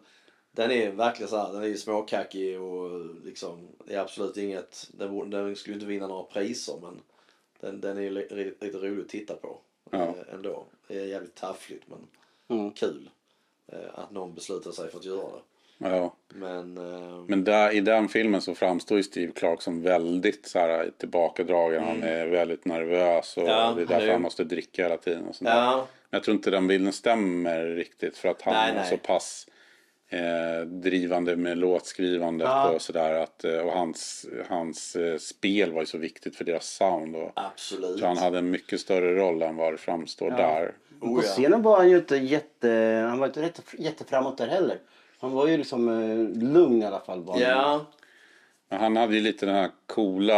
[0.56, 2.90] Den är verkligen så här, den är ju småkackig och
[3.24, 6.94] liksom, det är absolut inget, den, den skulle inte vinna några priser men
[7.60, 8.10] den, den är ju
[8.60, 9.58] lite rolig att titta på
[9.90, 9.98] Ja.
[9.98, 10.64] eh, ändå.
[10.88, 11.98] Det är jävligt taffligt men
[12.58, 12.72] Mm.
[12.72, 13.10] kul
[13.72, 15.22] eh, att någon beslutar sig för att göra
[15.78, 15.88] det.
[15.88, 16.14] ja.
[16.28, 20.58] Men, eh, Men där, i den filmen så framstår ju Steve Clark som väldigt så
[20.58, 21.84] här, tillbakadragen.
[21.84, 23.54] Han är väldigt nervös och Mm.
[23.54, 25.24] Ja, det är han är därför han måste dricka hela tiden.
[25.28, 25.76] Och sånt ja,
[26.10, 28.88] Men jag tror inte den bilden stämmer riktigt för att han Nej, är nej.
[28.90, 29.46] så pass
[30.10, 32.68] eh, drivande med låtskrivandet Ja.
[32.70, 33.14] och sådär.
[33.14, 37.16] Att, eh, och hans, hans eh, spel var ju så viktigt för deras sound.
[37.16, 37.98] Och, absolut.
[38.00, 40.74] så han hade en mycket större roll än vad det framstår där.
[41.00, 41.28] på Oh, ja.
[41.30, 42.68] scenen var han ju inte jätte,
[43.10, 44.78] han var inte jätte, jätteframåt där heller.
[45.20, 47.24] Han var ju liksom eh, lugn i alla fall.
[47.24, 47.42] Var han.
[47.42, 47.86] Ja,
[48.70, 50.34] Men han hade ju lite den här coola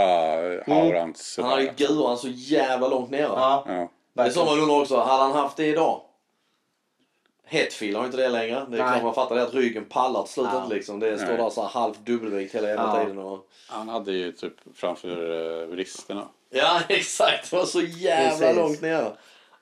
[0.55, 1.13] eh, auran.
[1.17, 1.49] sådär.
[1.49, 3.23] han hade ju guran så jävla långt nere.
[3.23, 3.91] Ja, Ja.
[4.15, 6.01] Det är så man undrar också, hade han haft det idag?
[7.49, 8.55] Hetfield har inte det längre.
[8.55, 8.79] Det är Nej.
[8.79, 10.63] klart man fattar det att ryggen pallar till slut Ja.
[10.63, 11.01] inte liksom.
[11.01, 11.37] Det står Nej.
[11.37, 13.05] där så här halvt dubbelvikt hela jävla Ja.
[13.05, 13.19] tiden.
[13.19, 13.49] Och...
[13.69, 16.29] Han hade ju typ framför eh, vristerna.
[16.51, 18.57] Ja exakt, det var så jävla Precis.
[18.57, 19.13] långt ner.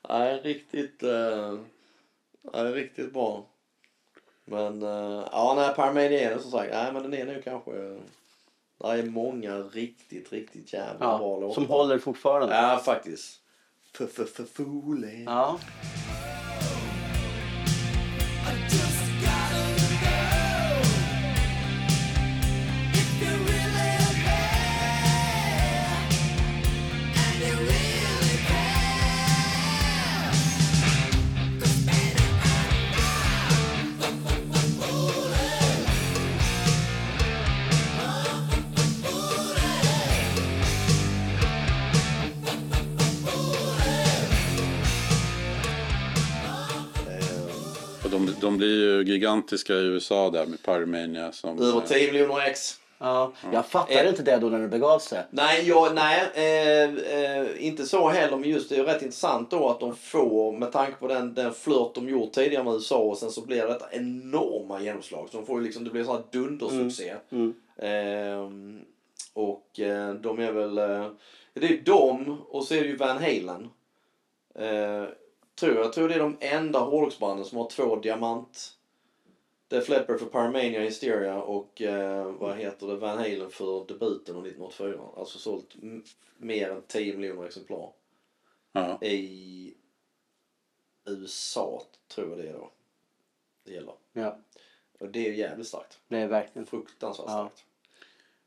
[0.08, 1.58] Nej, riktigt, uh,
[2.54, 3.44] nej, riktigt bra.
[4.44, 7.70] Men uh, ja, nej, Parmenier som sagt, nej men den är nu kanske...
[8.78, 11.54] Det är många riktigt, riktigt jävla bra ja, låtar.
[11.54, 12.54] som håller fortfarande.
[12.54, 13.40] Ja, faktiskt.
[14.00, 15.10] F-f-f-foole.
[15.26, 15.58] Ja.
[48.46, 51.32] De, blir ju gigantiska i USA där med Pyromania.
[51.32, 52.80] Som, Över eh, 10 miljoner ex.
[52.98, 53.32] Ja.
[53.52, 55.22] Jag fattade inte det då när det begav sig.
[55.30, 58.36] Nej, jag, nej eh, eh, inte så heller.
[58.36, 61.34] Men just det är ju rätt intressant då att de får, med tanke på den,
[61.34, 65.28] den flört de gjort tidigare med USA och sen så blir det detta enorma genomslag.
[65.30, 67.14] Så de får ju liksom, det blir en sån här dundersuccé.
[67.30, 67.54] Mm.
[67.78, 68.80] Ehm,
[69.32, 71.10] och eh, de är väl, eh,
[71.54, 73.68] det är ju de och så är det ju Van Halen.
[75.58, 78.72] Tror jag, tror det är de enda hårdrocksbanden som har två diamant.
[79.68, 84.46] Def Leppard för Paramania Hysteria och eh, vad heter det, Van Halen för debuten av
[84.46, 85.00] 1984.
[85.16, 85.74] Alltså sålt
[86.36, 87.92] mer än 10 miljoner exemplar
[88.72, 88.98] ja.
[89.02, 89.74] i
[91.04, 92.70] USA tror jag det är då.
[93.64, 93.94] Det gäller.
[94.12, 94.38] Ja,
[95.00, 95.98] Och det är ju jävligt starkt.
[96.08, 96.66] det är verkligen.
[96.66, 97.32] Fruktansvärt Ja.
[97.32, 97.64] starkt.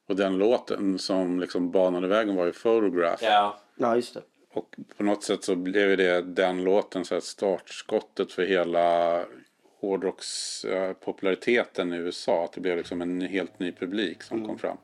[0.06, 3.24] Och den låten som liksom banade vägen var ju Photograph.
[3.24, 3.60] Ja.
[3.76, 4.22] Ja, just det.
[4.54, 9.20] Och på något sätt så blev det den låten så här startskottet för hela
[9.80, 12.46] hårdrockspopulariteten i USA.
[12.46, 14.78] Att det blev liksom en helt ny publik som kom fram.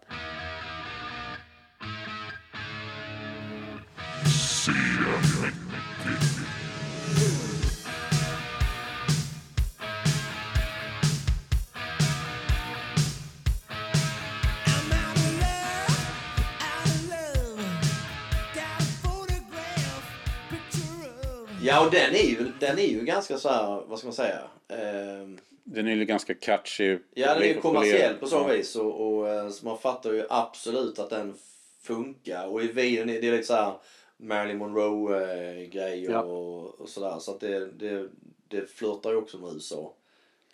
[21.86, 24.40] Och den är ju, den är ju ganska så här, vad ska man säga?
[24.68, 26.98] Ehm, Den är ju ganska catchy.
[27.14, 28.48] ja, den är ju kommersiell på så Ja.
[28.48, 31.34] vis och, och eh, så man fattar ju absolut att den
[31.82, 32.48] funkar.
[32.48, 33.74] Och i videon är det lite så här
[34.18, 36.22] Marilyn Monroe-grejer Ja.
[36.22, 37.20] och, och sådär.
[37.20, 38.08] Så att det, det,
[38.48, 39.94] det flörtar ju också med USA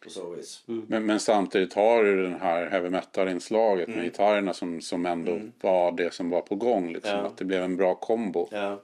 [0.04, 0.64] på så vis.
[0.66, 3.98] Men, men samtidigt har du den här heavy metal-inslaget Mm.
[4.00, 6.94] med gitarrerna som, som ändå var det som var på gång.
[6.94, 7.12] Liksom.
[7.12, 7.18] Ja.
[7.26, 8.82] Att det blev en bra kombo Ja,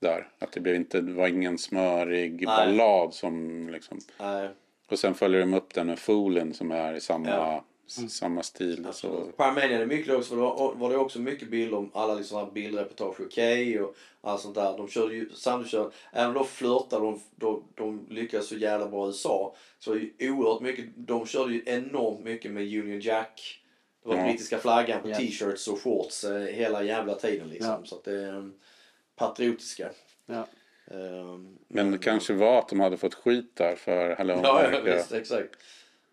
[0.00, 0.28] där.
[0.38, 2.46] Att det, blev inte, det var ingen smörig Nej.
[2.46, 3.98] ballad som liksom...
[4.20, 4.48] nej.
[4.90, 7.64] Och sen följer de upp den med Foolen som är i samma, Ja.
[7.86, 8.86] s- samma stil.
[8.92, 13.20] Så, Parmania är mycket också, var, var det också mycket bilder om alla liksom bildreportage,
[13.20, 14.76] okej och allt sånt där.
[14.76, 19.04] De körde ju, samtidigt körde, även då flörtade de, de, de lyckades så jävla bra
[19.04, 19.54] i USA.
[19.78, 23.60] Så ju oerhört mycket, de körde ju enormt mycket med Union Jack.
[24.02, 24.24] Det var Ja.
[24.24, 27.70] brittiska flaggan på t-shirts och shorts eh, hela jävla tiden liksom.
[27.70, 27.80] Ja.
[27.84, 28.54] Så att det um,
[29.20, 29.90] patriotiska.
[30.26, 30.46] Ja.
[30.86, 34.80] Um, men det kanske var att de hade fått skit där för Hello Ja, ja
[34.80, 35.50] visst, exakt.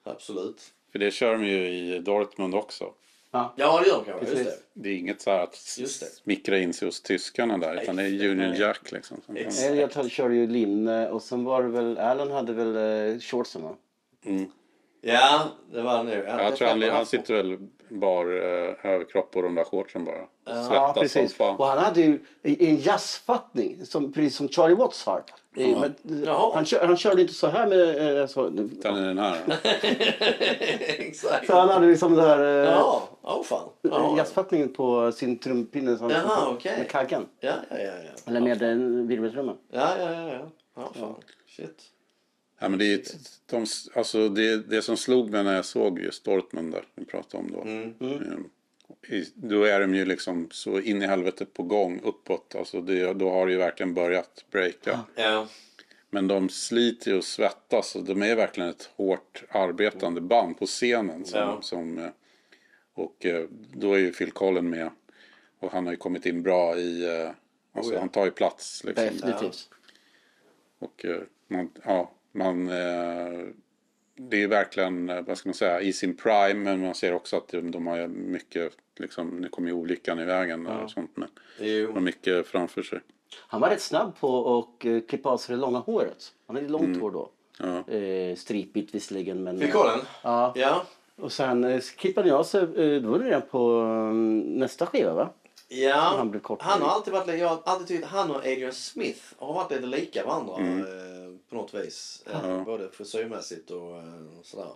[0.03, 0.73] Absolut.
[0.91, 2.93] För det kör de ju i Dortmund också.
[3.31, 4.35] Ja, det gör de kanske.
[4.35, 4.57] Just det.
[4.73, 7.81] Det är inget så här att smickra in sig hos tyskarna där.
[7.81, 9.21] Utan det är Union Jack liksom.
[9.35, 12.75] Elliot hade- körde ju linne och sen var det väl, Alan hade väl
[13.13, 13.75] eh, shortsen va?
[15.01, 16.25] Ja, det var nu.
[16.27, 17.57] Ja, Jag det tror han, han sitter väl
[17.89, 20.15] bar eh, överkropp och de där shortsen bara.
[20.45, 21.33] Ja, Svettas som precis.
[21.33, 21.55] fan.
[21.55, 25.23] Och han hade ju en jazzfattning, som, precis som Charlie Watts har.
[25.57, 28.19] Eh, Men, eh, han, kör, han körde inte så här med...
[28.21, 29.37] Eh, så, Utan den här.
[30.99, 31.47] Exakt.
[31.47, 33.69] så han hade liksom det här eh, Ja, åh fan.
[33.81, 36.77] Ja, jazzfattningen på sin trumpinne som, Jaha, okej.
[36.77, 37.25] med kaggen.
[37.39, 37.83] ja, ja, ja.
[37.85, 38.11] ja.
[38.25, 39.55] Eller med en virveltrumma.
[39.71, 40.29] Ja, ja, ja.
[40.33, 40.49] ja.
[40.75, 41.15] ja fan.
[41.47, 41.83] Shit.
[42.59, 43.01] Ja, men det, är,
[43.45, 43.65] de,
[43.95, 47.51] alltså det, det som slog mig när jag såg just Dortmund där, vi pratade om
[47.51, 47.61] då.
[47.61, 47.93] Mm.
[47.99, 48.49] Mm.
[49.09, 52.55] I- Då är de ju liksom så in i helvete på gång uppåt.
[52.55, 54.99] Alltså det, då har det ju verkligen börjat breaka.
[55.15, 55.47] Ja.
[56.09, 60.65] Men de sliter ju och svettas och de är verkligen ett hårt arbetande band på
[60.65, 61.25] scenen.
[61.25, 61.59] Som, Ja.
[61.61, 62.09] som, eh,
[62.93, 64.89] och eh, då är ju Phil Collin med.
[65.59, 67.03] Och han har ju kommit in bra i...
[67.21, 67.29] eh,
[67.73, 67.99] Alltså Oh ja.
[67.99, 69.05] han tar ju plats liksom.
[69.05, 69.69] Definitivt.
[70.79, 71.05] Och
[71.47, 73.47] man, ja, man, eh,
[74.15, 76.53] det är verkligen, eh, vad ska man säga, i sin prime.
[76.53, 80.25] Men man ser också att de, de har mycket, liksom, nu kommer ju olyckan i
[80.25, 81.11] vägen där och sånt.
[81.15, 82.99] Men de har mycket framför sig.
[83.47, 86.33] Han var rätt snabb på att uh, klippa av sig det långa håret.
[86.47, 87.01] Han hade långt Mm.
[87.01, 87.29] hår då.
[87.59, 87.93] Ja.
[87.93, 89.59] Eh, stripigt visserligen men...
[89.59, 89.99] Phil Collin?
[90.23, 90.53] Ja.
[90.55, 90.85] Ja.
[91.21, 95.13] Och sen eh, klippade jag sig, eh, då var det redan på um, nästa skiva
[95.13, 95.29] va?
[95.69, 96.61] Ja, Han blev kort.
[96.61, 99.71] han har alltid varit, jag har alltid tyckt att han och Adrian Smith har varit
[99.71, 100.67] lite lika varandra eh,
[101.49, 102.23] på något vis.
[102.27, 104.71] Eh, Både frisyrmässigt och eh, sådär.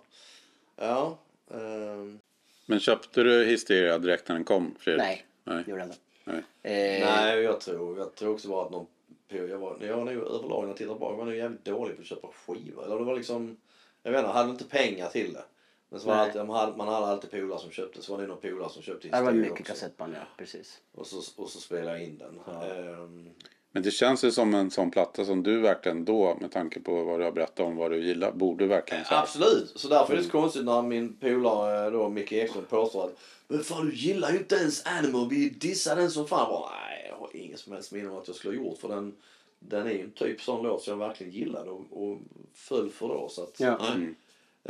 [0.75, 1.17] Ja.
[1.51, 2.19] ehm,
[2.65, 5.01] Men köpte du Hysteria direkt när den kom, Fredrik?
[5.01, 5.63] Nej, Nej.
[5.67, 6.01] gjorde han inte.
[6.23, 6.43] Nej.
[6.63, 8.88] Eh, nej, jag tror, jag tror också bara att någon
[9.27, 11.95] jag var, jag var nog överlag när jag tittar tillbaka, jag var nog jävligt dålig
[11.95, 12.86] på att köpa skivor.
[12.86, 13.57] Eller det var liksom,
[14.03, 15.43] jag vet inte, jag hade inte pengar till det.
[15.89, 18.27] Men så var alltid, man, hade, man hade alltid polare som köpte, så var det
[18.27, 20.81] någon polare som köpte det var mycket kassettband ja, precis.
[20.91, 22.39] Och så, och så spelade jag in den.
[22.62, 23.29] Ehm,
[23.71, 27.03] Men det känns ju som en sån platta som du verkligen då, med tanke på
[27.03, 29.21] vad du har berättat om vad du gillar, borde verkligen så här.
[29.21, 33.19] Absolut, så därför är det så konstigt när min polare då, Micke Ekström påstår att
[33.47, 36.49] Men fan du gillar ju inte ens Animal, vi dissar den som fan.
[36.49, 38.88] Bara, Nej, jag har ingen som helst minne om att jag skulle ha gjort för
[38.89, 39.13] den,
[39.60, 42.17] den är ju en typ sån låt som jag verkligen gillade och, och
[42.53, 43.29] föll för då.
[43.29, 43.79] Så att, Ja.
[43.95, 44.15] nej.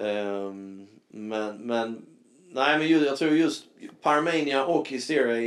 [0.07, 2.05] Ehm, men, men,
[2.51, 3.63] nej men ju- jag tror just
[4.01, 5.37] Parmania och Hysteria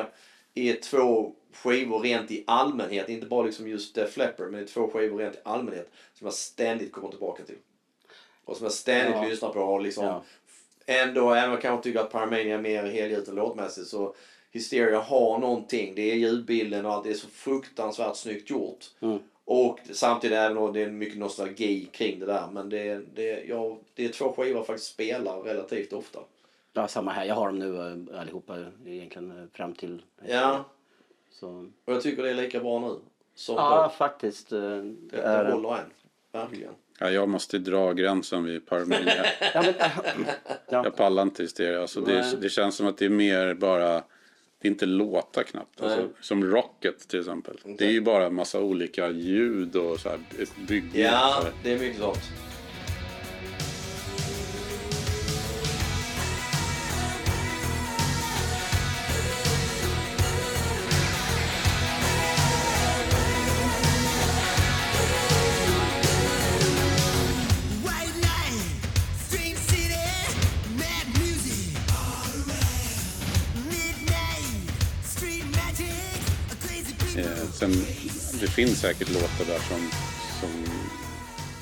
[0.00, 0.08] är,
[0.54, 4.72] är två skivor rent i allmänhet, inte bara liksom just Def Leppard, men det är
[4.72, 7.56] två skivor rent i allmänhet som jag ständigt kommer tillbaka till.
[8.44, 9.28] Och som jag ständigt Ja.
[9.28, 10.22] lyssnar på och liksom Ja.
[10.86, 14.14] ändå, även om jag kanske tycker att Parmania är mer helgjuten låtmässigt så
[14.52, 15.94] Hysteria har någonting.
[15.94, 17.04] Det är ljudbilden och allt.
[17.04, 18.84] Det är så fruktansvärt snyggt gjort.
[19.00, 19.18] Mm.
[19.44, 22.48] Och samtidigt även om det är mycket nostalgi kring det där.
[22.52, 26.18] Men det, det, ja, det är två skivor jag faktiskt spelar relativt ofta.
[26.72, 27.24] Ja, samma här.
[27.24, 30.02] Jag har dem nu eh, allihopa egentligen eh, fram till...
[30.26, 30.64] Ja,
[31.40, 31.48] Så.
[31.84, 32.96] och jag tycker det är lika bra nu.
[33.34, 33.88] Som Ja, då.
[33.96, 34.52] faktiskt.
[34.52, 35.84] eh, Det, Det det är, håller än.
[36.32, 36.72] Verkligen.
[36.98, 39.24] Ja, jag måste dra gränsen vid Parmenia.
[39.54, 39.74] ja, men,
[40.70, 40.84] ja.
[40.84, 41.80] Jag pallar inte Hysteria.
[41.80, 44.02] Alltså det, det känns som att det är mer bara...
[44.62, 45.80] Det är inte låtar knappt.
[45.80, 46.08] Alltså, Nej.
[46.20, 47.56] som Rocket till exempel.
[47.78, 51.00] Det är ju bara en massa olika ljud och så här, ett bygge.
[51.00, 51.52] Ja, Så här.
[51.62, 52.18] det är mycket sånt.
[78.66, 79.90] Finns säkert låtar där som,
[80.40, 80.64] som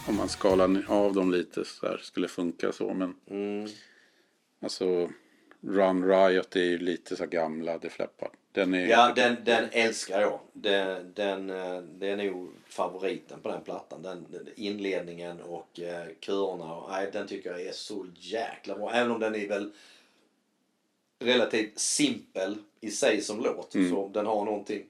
[0.09, 2.95] om man skalar av dem lite så här, skulle funka så.
[2.95, 3.69] Men Mm.
[4.63, 5.11] alltså
[5.61, 8.31] Run Riot är ju lite så gamla Def Leppard.
[8.53, 10.41] Den är Ja, den, den älskar jag.
[10.53, 14.03] Den, den, eh, det är nog favoriten på den plattan.
[14.03, 14.27] Den,
[14.57, 16.75] inledningen och eh, körerna.
[16.75, 18.93] Och, nej, den tycker jag är så jäkla bra.
[18.93, 19.73] Även om den är väl
[21.19, 23.73] relativt simpel i sig som låt.
[23.73, 24.85] Så den har någonting.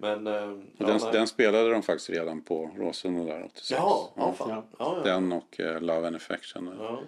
[0.00, 0.26] Men...
[0.26, 1.12] Eh, och ja, den, nej.
[1.12, 3.70] den spelade de faktiskt redan på Råsunda där 86.
[3.70, 4.32] Jaha, ja, Ja.
[4.32, 4.48] fan.
[4.50, 4.64] Ja.
[4.78, 5.12] Ja, ja.
[5.12, 6.70] Den och eh, Love and Affection.
[6.78, 7.00] Ja.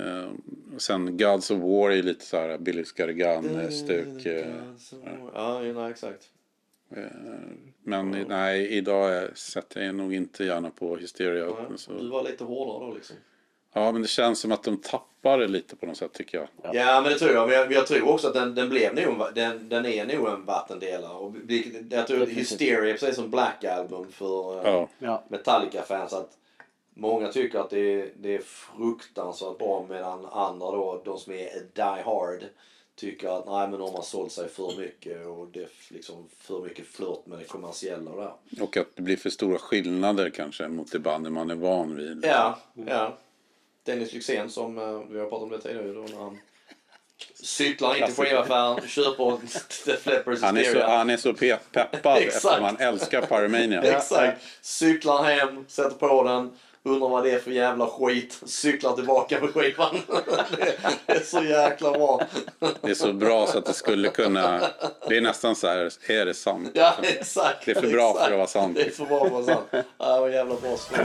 [0.00, 0.28] Eh,
[0.74, 4.26] och sen Gods of War är lite så här Billy Scargan-stuk.
[4.26, 4.46] Eh,
[5.34, 6.30] Ja, nej, exakt.
[6.90, 7.02] eh,
[7.82, 11.44] men i- nej, idag sätter jag nog inte gärna på Hysteria.
[11.44, 11.92] Ja, Så.
[11.92, 13.16] Du var lite hårdare då liksom.
[13.72, 16.74] Ja, men det känns som att de tappar det lite på något sätt tycker jag.
[16.74, 17.48] Ja, men det tror jag.
[17.48, 20.44] Men jag, jag tror också att den, den blev nog, den, den är nog en
[20.44, 21.12] vattendelare.
[21.12, 21.34] Och
[21.90, 24.88] jag tror att Hysteria, precis som Black Album för eh, Ja.
[24.98, 25.24] Ja.
[25.28, 26.30] Metallica-fans, att
[26.94, 31.50] många tycker att det är, det är fruktansvärt bra medan andra då, de som är
[31.72, 32.44] die hard,
[32.94, 36.60] tycker att nej men de har sålt sig för mycket och det är liksom för
[36.62, 38.62] mycket flört med det kommersiella och där.
[38.64, 42.24] Och att det blir för stora skillnader kanske mot det bandet man är van vid.
[42.24, 43.16] Ja, ja.
[43.88, 46.38] Dennis Lyxzén som, eh, vi har pratat om det tidigare då, när han
[47.42, 49.36] cyklar in till skivaffären, köper
[49.84, 52.36] The Flippers Han är så, han är så pe- peppad Exakt.
[52.44, 53.82] eftersom han älskar Pyromania.
[53.82, 54.42] Exakt.
[54.60, 56.50] Cyklar hem, sätter på den,
[56.82, 59.96] undrar vad det är för jävla skit, cyklar tillbaka med skivan.
[61.06, 62.20] det är så jäkla bra.
[62.80, 64.60] Det är så bra så att det skulle kunna...
[65.08, 66.70] Det är nästan så här, är det sant?
[66.74, 67.66] Ja, exakt.
[67.66, 68.24] Det är för bra exakt.
[68.24, 68.76] för att vara sant.
[68.76, 69.68] Det är för bra för att vara sant.
[69.98, 70.98] Ja, det var jävla bra skoj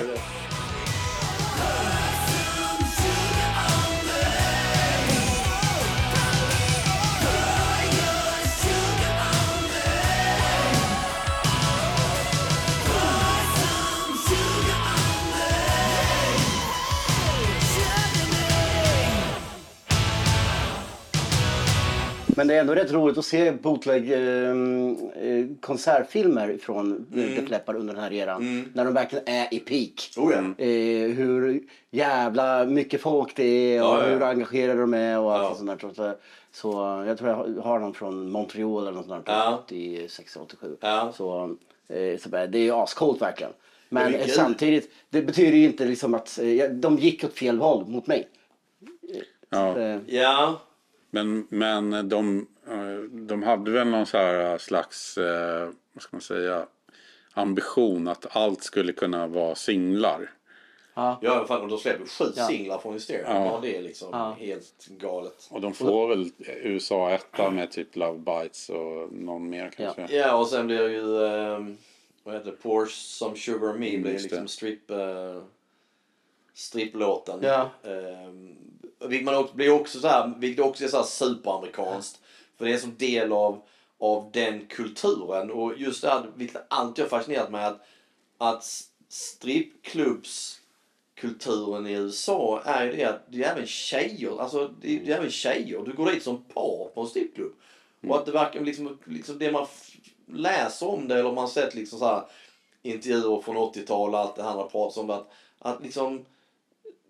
[22.35, 27.35] Men det är ändå rätt roligt att se bootleg eh, eh, konsertfilmer från mm.
[27.35, 28.71] Def Leppard under den här eran.
[28.73, 30.11] När de verkligen är i peak.
[30.17, 30.65] Oh ja.
[30.65, 35.35] eh, hur jävla mycket folk det är och Ja, ja, hur engagerade de är och
[35.35, 35.93] allt sånt där.
[35.93, 36.13] Så,
[36.51, 39.33] så jag tror jag har någon från Montreal eller något sånt där.
[39.33, 39.61] Ja.
[39.65, 40.77] 86, 87.
[40.79, 41.13] Ja.
[41.15, 41.55] Så,
[41.87, 43.53] eh, så det är ju ascoolt verkligen.
[43.89, 47.59] Men Men eh, samtidigt, det betyder ju inte liksom att eh, de gick åt fel
[47.59, 48.27] håll mot mig.
[49.49, 49.79] Ja.
[49.79, 50.61] Eh, Ja,
[51.13, 56.21] Men, men de, eh, de hade väl någon så här slags, eh, vad ska man
[56.21, 56.65] säga,
[57.33, 60.31] ambition att allt skulle kunna vara singlar.
[60.95, 62.47] ja fan, och de släpper sju Ja.
[62.47, 63.23] singlar från Hysteria.
[63.27, 63.45] Ja.
[63.45, 63.59] Ja.
[63.61, 64.35] det är liksom Ja.
[64.39, 65.47] helt galet.
[65.51, 70.07] Och de får väl USA etta med typ Love Bites och någon mer kanske.
[70.15, 71.77] Ja, och sen blir ju, um,
[72.23, 74.35] vad heter det, Porsche Some Sugar Me blir just det.
[74.35, 75.43] liksom strip, uh,
[76.53, 77.39] stripplåten.
[77.41, 77.69] Ja.
[77.83, 78.57] Um,
[78.99, 82.19] vilket man också, blir också så här, vilket också är så här superamerikanskt.
[82.57, 83.61] För det är sån del av,
[83.99, 85.51] av den kulturen.
[85.51, 87.81] Och just det här, vilket alltid har fascinerat mig att,
[88.37, 88.63] att
[89.09, 95.11] strippklubbskulturen i USA är ju det att det är även tjejer, alltså det är, det
[95.11, 95.81] är även tjejer.
[95.85, 97.53] Du går dit som par på en strippklubb.
[98.07, 99.67] Och att det verkar liksom, liksom det man
[100.27, 102.23] läser om det eller man har sett liksom så här
[102.81, 106.25] intervjuer från 80-talet och allt det här har pratats om att, att liksom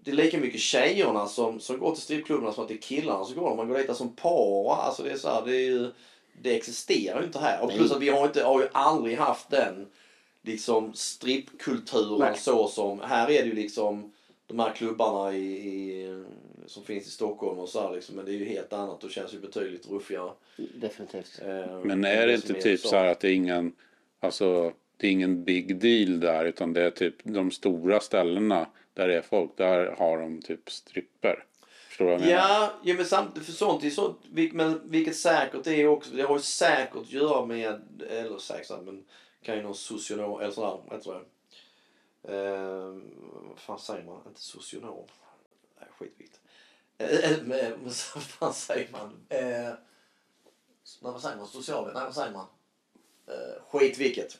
[0.03, 3.25] det är lika mycket tjejerna som, som går till strippklubbarna som att det är killarna
[3.25, 3.55] som går.
[3.55, 4.75] Man går dit som par.
[4.75, 5.91] Alltså det är så här, det är ju,
[6.41, 7.63] det existerar ju inte här.
[7.63, 9.87] Och plus att vi har, inte, har ju aldrig haft den
[10.41, 14.13] liksom strippkulturen så som, här är det ju liksom
[14.47, 16.23] de här klubbarna i, i,
[16.67, 18.15] som finns i Stockholm och så här liksom.
[18.15, 20.31] Men det är ju helt annat och känns ju betydligt ruffigare.
[20.57, 21.39] definitivt.
[21.41, 22.89] Eh, Men är det inte typ USA.
[22.89, 23.73] så här att det är ingen,
[24.19, 29.07] alltså det är ingen big deal där utan det är typ de stora ställena där
[29.07, 31.45] det är folk, där har de typ stripper.
[31.87, 32.39] Förstår du vad jag menar?
[32.41, 34.17] Ja, ja men samtidigt, för sånt är sånt,
[34.51, 39.05] men vilket säkert är också, det har ju säkert att göra med, eller säkert, men
[39.41, 41.25] kan ju någon socionom, eller sådär, vad heter det?
[42.23, 42.97] Eh,
[43.49, 44.21] vad fan säger man?
[44.27, 45.07] Inte socionom.
[45.79, 46.39] Nej, skitvikt.
[46.97, 49.25] Eh, eh, men, vad fan säger man?
[49.29, 49.73] Eh,
[51.01, 51.47] vad säger man?
[51.47, 52.47] Social, nej vad säger man?
[53.73, 54.37] Skit vilket.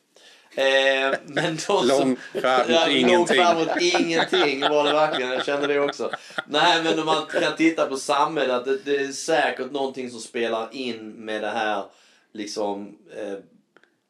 [0.55, 3.37] Eh, men de som, Lång färd mot Ja, ingenting.
[3.37, 5.31] färd mot ingenting var det verkligen.
[5.31, 6.11] Jag kände det också.
[6.47, 8.65] Nej, men om man kan titta på samhället.
[8.65, 11.83] Det, det är säkert någonting som spelar in med det här
[12.31, 13.37] liksom eh,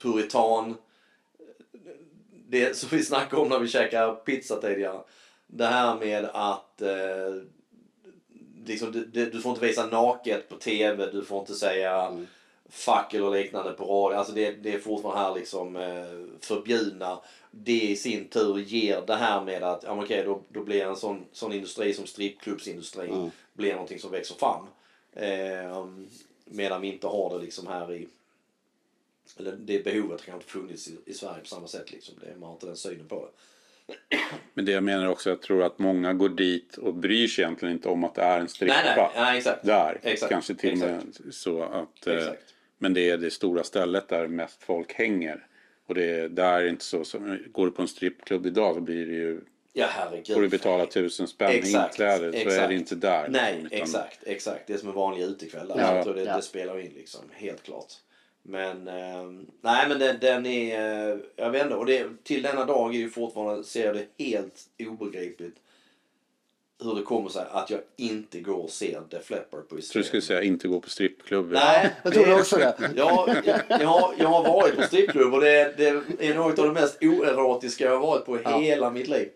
[0.01, 0.77] puritan.
[2.49, 4.99] Det som vi snackade om när vi käkade pizza tidigare.
[5.47, 7.35] Det här med att eh,
[8.65, 11.11] liksom, du, du, får inte visa naket på tv.
[11.11, 12.25] Du får inte säga
[12.73, 14.17] fuck eller liknande på radio.
[14.17, 17.19] Alltså det, det är fortfarande här liksom eh, förbjudna.
[17.51, 20.95] Det i sin tur ger det här med att ja, okej, då, då blir en
[20.95, 24.65] sån, sån industri som strippklubbsindustrin blir någonting som växer fram.
[25.13, 25.87] Eh,
[26.45, 28.07] medan vi inte har det liksom här i
[29.37, 31.91] eller det behovet har kanske inte funnits i, i Sverige på samma sätt.
[31.91, 32.15] Liksom.
[32.21, 33.31] Det, man har inte den synen på det.
[34.53, 37.73] Men det jag menar också, jag tror att många går dit och bryr sig egentligen
[37.73, 38.73] inte om att det är en strippa.
[38.83, 39.65] Nej, nej, nej, exakt.
[39.65, 41.01] Där, Exakt, kanske till och med
[41.31, 42.07] så att...
[42.07, 42.52] eh, Exakt.
[42.83, 45.47] Men det är det stora stället där mest folk hänger.
[45.87, 49.05] Och det, där är inte så, så, går du på en strippklubb idag så blir
[49.05, 49.41] det ju
[49.73, 50.27] Ja, herregud.
[50.35, 52.67] får du betala tusen spänn i Exakt, inträde så är exakt.
[52.69, 53.27] det inte där.
[53.29, 54.67] Nej, utan- exakt, exakt.
[54.67, 55.67] Det är som en vanlig utekväll.
[55.67, 55.75] där.
[55.79, 55.95] Ja.
[55.95, 56.35] Jag tror det, Ja.
[56.35, 57.93] det spelar in liksom, helt klart.
[58.41, 62.65] Men, ehm, nej men den, den är, eh, jag vet inte, och det, till denna
[62.65, 65.55] dag är ju fortfarande, ser jag det helt obegripligt
[66.83, 70.01] hur det kommer sig att jag inte går och ser Def Leppard på Jag tror
[70.01, 71.51] du skulle säga inte gå på strippklubb.
[71.51, 72.91] Nej, Jag tror också det.
[72.95, 75.87] Jag, jag, jag, har, jag har varit på strippklubb och det, det
[76.29, 78.57] är något av det mest oerotiska jag har varit på i Ja.
[78.59, 79.29] hela mitt liv.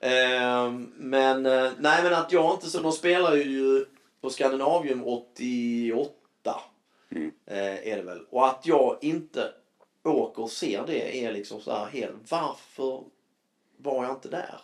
[0.00, 3.84] Ehm, men, eh, nej men att jag inte så, de spelar ju
[4.20, 6.60] på Skandinavium 88.
[7.46, 8.20] Eh, är det väl.
[8.30, 9.50] Och att jag inte
[10.04, 13.02] åker och ser det är liksom så här helt, varför
[13.76, 14.60] var jag inte där?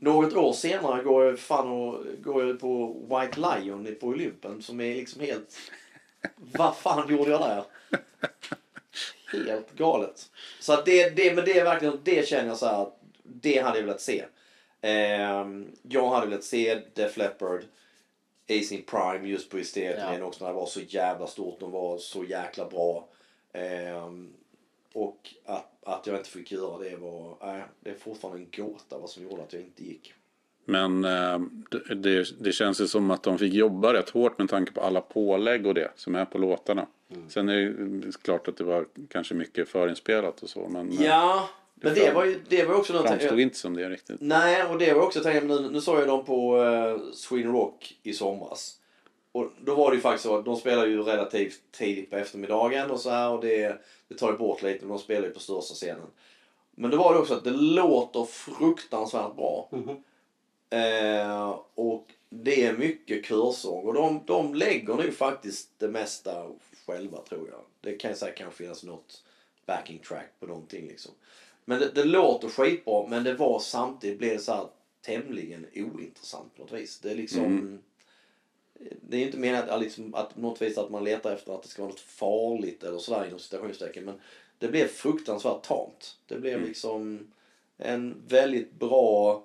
[0.00, 4.80] Något år senare går jag fan och går jag på White Lion på Olympen som
[4.80, 5.56] är liksom helt...
[6.36, 7.64] Vad fan gjorde jag där?
[9.32, 10.30] Helt galet.
[10.60, 12.86] Så att det, det, men det är verkligen, det känner jag så här
[13.22, 14.24] det hade jag velat se.
[14.80, 17.64] Ehm, jag hade velat se Def Leppard
[18.46, 20.24] i sin prime just på Hysteria Ja.
[20.24, 21.60] också när det var så jävla stort.
[21.60, 23.08] De var så jäkla bra.
[23.52, 24.32] Ehm,
[24.92, 28.98] och att, att jag inte fick göra det var, nej, det är fortfarande en gåta
[28.98, 30.14] vad som gjorde att jag inte gick.
[30.64, 34.48] Men eh, det, det, det känns ju som att de fick jobba rätt hårt med
[34.48, 36.86] tanke på alla pålägg och det som är på låtarna.
[37.10, 37.30] Mm.
[37.30, 37.70] Sen är
[38.06, 40.68] det klart att det var kanske mycket förinspelat och så.
[40.68, 43.40] Men eh, Ja, men det var ju, det var också det framstod någonting.
[43.40, 44.20] inte som det riktigt.
[44.20, 47.98] Nej, och det var också tänkt, nu, nu såg jag dem på uh, Sweden Rock
[48.02, 48.80] i somras.
[49.38, 52.90] Och då var det ju faktiskt så att de spelar ju relativt tidigt på eftermiddagen
[52.90, 55.40] och så här och det, det tar ju bort lite men de spelar ju på
[55.40, 56.06] största scenen.
[56.70, 59.70] Men då var det också att det låter fruktansvärt bra.
[60.70, 66.46] Eh, och det är mycket körsång och de, de lägger nu faktiskt det mesta
[66.86, 67.60] själva tror jag.
[67.80, 69.22] Det kan säkert kanske finnas något
[69.66, 71.12] backing track på någonting liksom.
[71.64, 74.66] Men det, det låter skitbra men det var samtidigt blev det så här
[75.02, 76.98] tämligen ointressant på något vis.
[76.98, 77.78] Det är liksom
[78.78, 81.68] det är inte menat att, liksom, att något vis att man letar efter att det
[81.68, 84.04] ska vara något farligt eller sådär inom citationstecken.
[84.04, 84.20] Men
[84.58, 86.16] det blev fruktansvärt tamt.
[86.26, 87.30] Det blev liksom
[87.76, 89.44] en väldigt bra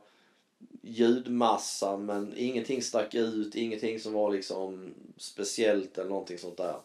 [0.81, 6.75] ljudmassa men ingenting stack ut, ingenting som var liksom speciellt eller någonting sånt där.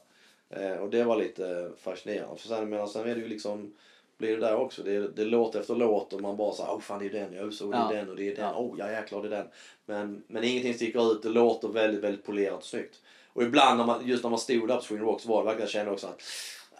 [0.51, 2.38] Eh, och det var lite fascinerande.
[2.38, 3.74] För sen, men sen är det ju liksom
[4.19, 4.83] blir det där också.
[4.83, 7.51] Det, det låter efter låt och man bara så åh fan det är den, ja
[7.51, 7.89] så det är Ja.
[7.93, 9.47] den och det är den, åh ja jäklar det är den.
[9.87, 13.01] Men, men ingenting sticker ut, det låter väldigt, väldigt polerat och snyggt.
[13.33, 15.45] Och ibland när man, just när man stod där på Sweden Rock så var det
[15.45, 16.23] verkligen, jag kände också att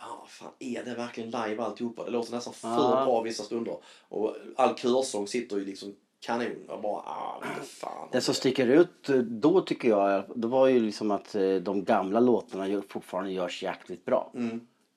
[0.01, 2.05] Ja, fan är det verkligen live alltihopa?
[2.05, 3.03] Det låter nästan för Ja.
[3.05, 3.77] bra vissa stunder.
[4.09, 6.65] Och all körsång sitter ju liksom kanon.
[6.69, 8.09] Jag bara, ah, fan.
[8.13, 11.85] Det som sticker ut eh, då tycker jag, det var ju liksom att eh, de
[11.85, 14.33] gamla låtarna fortfarande görs jäkligt bra.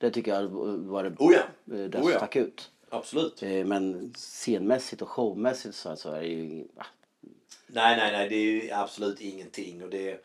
[0.01, 1.09] Det tycker jag var det.
[1.19, 1.75] Oh ja.
[1.75, 2.17] eh, det Oh ja.
[2.17, 2.71] stack ut.
[2.89, 3.43] Absolut.
[3.43, 6.67] Eh, Men scenmässigt och showmässigt så, så är det ju...
[6.77, 6.85] ah,
[7.67, 8.29] Nej, nej, nej.
[8.29, 9.83] Det är ju absolut ingenting.
[9.83, 10.23] Och det,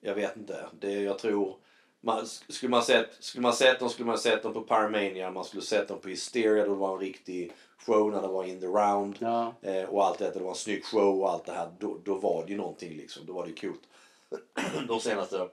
[0.00, 0.66] jag vet inte.
[0.80, 1.56] Det, jag tror...
[2.00, 5.30] Man, skulle, man sett, skulle man sett dem skulle man sett dem på Paramania.
[5.30, 8.44] Man skulle sett dem på Hysteria då det var en riktig show när det var
[8.44, 9.16] in the round.
[9.18, 9.54] Ja.
[9.62, 10.38] Eh, och allt detta.
[10.38, 11.70] Det var en snygg show och allt det här.
[11.78, 13.26] Då, då var det ju någonting liksom.
[13.26, 13.80] Då var det coolt.
[14.88, 15.48] De senaste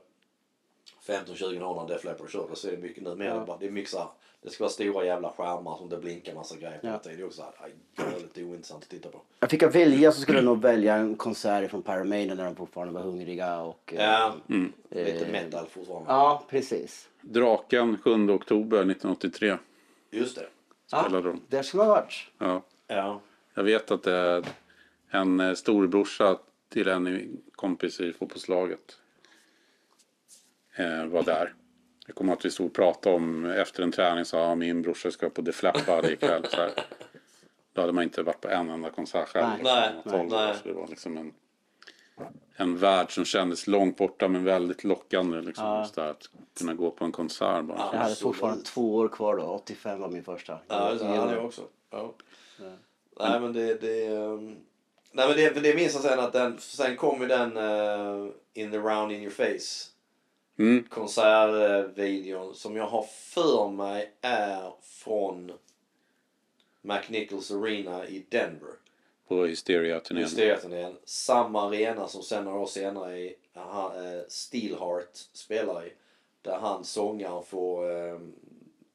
[1.07, 3.43] 15-20 åren Def Leppard körde så är det mycket nu mer.
[3.47, 4.07] Bara, det är mycket så här,
[4.41, 6.87] Det ska vara stora jävla skärmar som det blinkar massa grejer på.
[6.87, 6.99] Ja.
[7.03, 7.43] Det är också
[7.95, 9.21] galet ointressant att titta på.
[9.39, 12.55] Jag fick jag välja så skulle jag nog välja en konsert från Pyromania när de
[12.55, 13.93] fortfarande var hungriga och...
[13.97, 14.71] eh, Ja, Mm.
[14.89, 16.09] lite metal fortfarande.
[16.11, 17.09] Ja, precis.
[17.21, 19.57] Draken 7 oktober 1983
[20.11, 20.47] Just det.
[20.87, 21.41] spelade de.
[21.47, 22.13] Där skulle ha varit.
[22.37, 22.61] Ja.
[22.87, 23.21] Ja.
[23.53, 24.45] Jag vet att det är
[25.09, 26.37] en eh, storbrorsa
[26.69, 29.04] till en kompis i fotbollslaget eh,
[31.07, 31.53] var där.
[32.07, 35.29] Jag kommer att vi stod och pratade om efter en träning sa min brorsa ska
[35.29, 36.45] på Leppard ikväll.
[36.49, 36.71] Så här.
[37.73, 39.47] Då hade man inte varit på en enda konsert själv.
[39.47, 39.55] Nej.
[39.57, 40.47] liksom, Nej, när man var 12 år.
[40.47, 40.55] nej.
[40.63, 41.33] Så det var liksom en,
[42.55, 45.41] en värld som kändes långt borta men väldigt lockande.
[45.41, 45.79] Liksom, Ja.
[45.81, 47.77] just där, att kunna gå på en konsert bara.
[47.77, 47.89] Ja.
[47.93, 49.43] Jag hade fortfarande två år kvar då.
[49.43, 50.59] 85 var min första.
[50.67, 51.61] Ja, det hade jag också.
[51.89, 52.13] Ja.
[53.19, 53.81] Nej men det...
[53.81, 54.55] det ehm,
[55.11, 58.71] Nej men det, det minns jag sen att den, sen kom ju den eh, In
[58.71, 59.91] the round in your face
[60.57, 60.83] Mm.
[60.83, 65.51] konsertvideon som jag har för mig är från
[66.81, 68.73] McNichols Arena i Denver.
[69.27, 70.23] På Hysteria-turnén.
[70.23, 70.97] Hysteria-turnén.
[71.05, 75.93] Samma arena som sen några år senare i, han, eh, Steelheart spelar i.
[76.41, 78.19] Där han sångaren får, eh,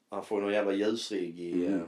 [0.09, 1.81] han får någon jävla ljusrigg i eh,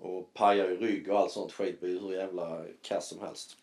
[0.00, 3.56] och pajar i rygg och allt sånt skit blir hur jävla kass som helst.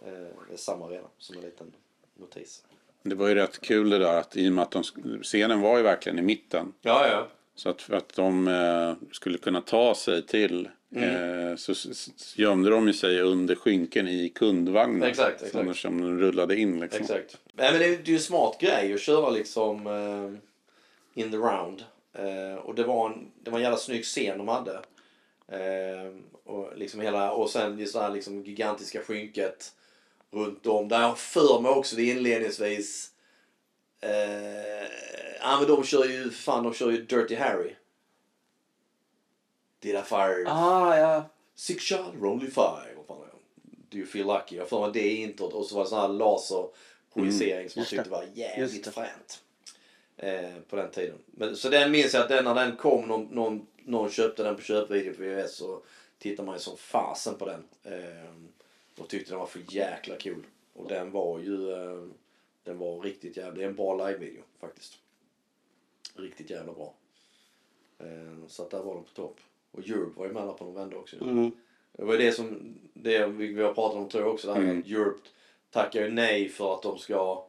[0.00, 0.12] Eh,
[0.48, 1.72] det är samma arena som en liten
[2.14, 2.64] notis.
[3.08, 4.82] Det var ju rätt kul det där att i och med att de,
[5.22, 6.72] scenen var ju verkligen i mitten.
[6.82, 7.26] Ja, ja.
[7.54, 12.34] Så att för att de eh, skulle kunna ta sig till eh, så s- s-
[12.38, 15.02] gömde de ju sig under skynken i kundvagnen.
[15.02, 15.66] Exakt, Så exakt.
[15.66, 17.00] när som de rullade in liksom.
[17.02, 17.38] Exakt.
[17.52, 21.30] Nej, men det, är- det är ju en smart grej att köra liksom eh, in
[21.30, 21.84] the round.
[22.14, 24.74] Eh, och det var, en, det var en jävla snygg scen de hade.
[25.52, 26.12] Eh,
[26.44, 29.72] och, liksom hela, och sen det så här liksom gigantiska skynket
[30.30, 30.88] runt om.
[30.88, 33.10] Där jag för mig också det inledningsvis.
[34.00, 34.10] Eh,
[35.40, 37.74] ja men de kör ju, fan de kör ju Dirty Harry.
[39.80, 41.24] Did I fire Ah, ja.
[41.54, 42.94] Six shot or only five.
[42.96, 43.32] Vad fan är det?
[43.90, 44.56] Do you feel lucky?
[44.56, 48.10] Jag får mig det introt och så var det sån här laserprojicering som jag tyckte
[48.10, 49.42] var jävligt fränt.
[50.16, 51.18] Eh, på den tiden.
[51.26, 54.56] Men, så den minns jag att den, när den kom, någon, någon, någon köpte den
[54.56, 55.82] på köpvideo på VHS så
[56.18, 57.64] tittade man ju som fasen på den.
[57.84, 58.32] Eh,
[59.00, 60.46] och tyckte den var för jäkla cool.
[60.72, 62.02] Och den var ju, eh,
[62.62, 64.98] den var riktigt jävla, det är en bra live-video faktiskt.
[66.14, 66.94] Riktigt jävla bra.
[67.98, 69.40] Eh, så att där var de på topp.
[69.70, 71.16] Och Europe var ju med där på någon vända också.
[71.22, 71.50] Mm.
[71.92, 74.46] Det var ju det som det vi, har pratat om tror jag också.
[74.46, 74.74] Det här Mm.
[74.74, 75.28] med att Europe
[75.70, 77.44] tackar ju nej för att de ska...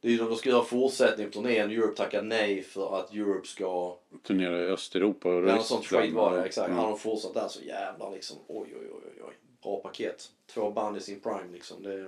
[0.00, 1.70] Det är ju de ska göra fortsättning på turnén.
[1.70, 3.96] Europe tackar nej för att Europe ska...
[4.22, 6.44] Turnera i Östeuropa och Ja, något sånt skit var det.
[6.44, 6.66] Exakt.
[6.68, 6.78] Mm.
[6.78, 8.36] Hade de fortsatt där så jävlar liksom.
[8.46, 9.34] Oj, oj, oj, oj.
[9.66, 10.30] Bra paket.
[10.46, 11.82] Två band i sin prime liksom.
[11.82, 12.06] Det,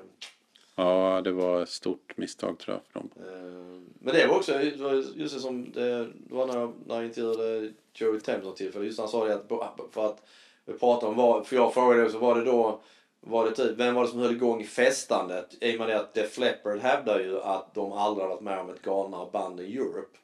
[0.75, 3.11] Ja, det var ett stort misstag tror jag för dem.
[3.17, 6.95] eh, men det var också var just det som det, det var när jag, när
[6.95, 8.85] jag intervjuade Joey Thames tillfälle.
[8.85, 10.23] Just när han sa det att för att
[10.65, 12.81] vi pratade om vad, för jag frågade också, var det då
[13.21, 15.57] var det typ, vem var det som höll igång festandet?
[15.61, 18.61] I och med det att Def Leppard hävdar ju att de aldrig har varit med
[18.61, 20.19] om ett galnare band i Europe.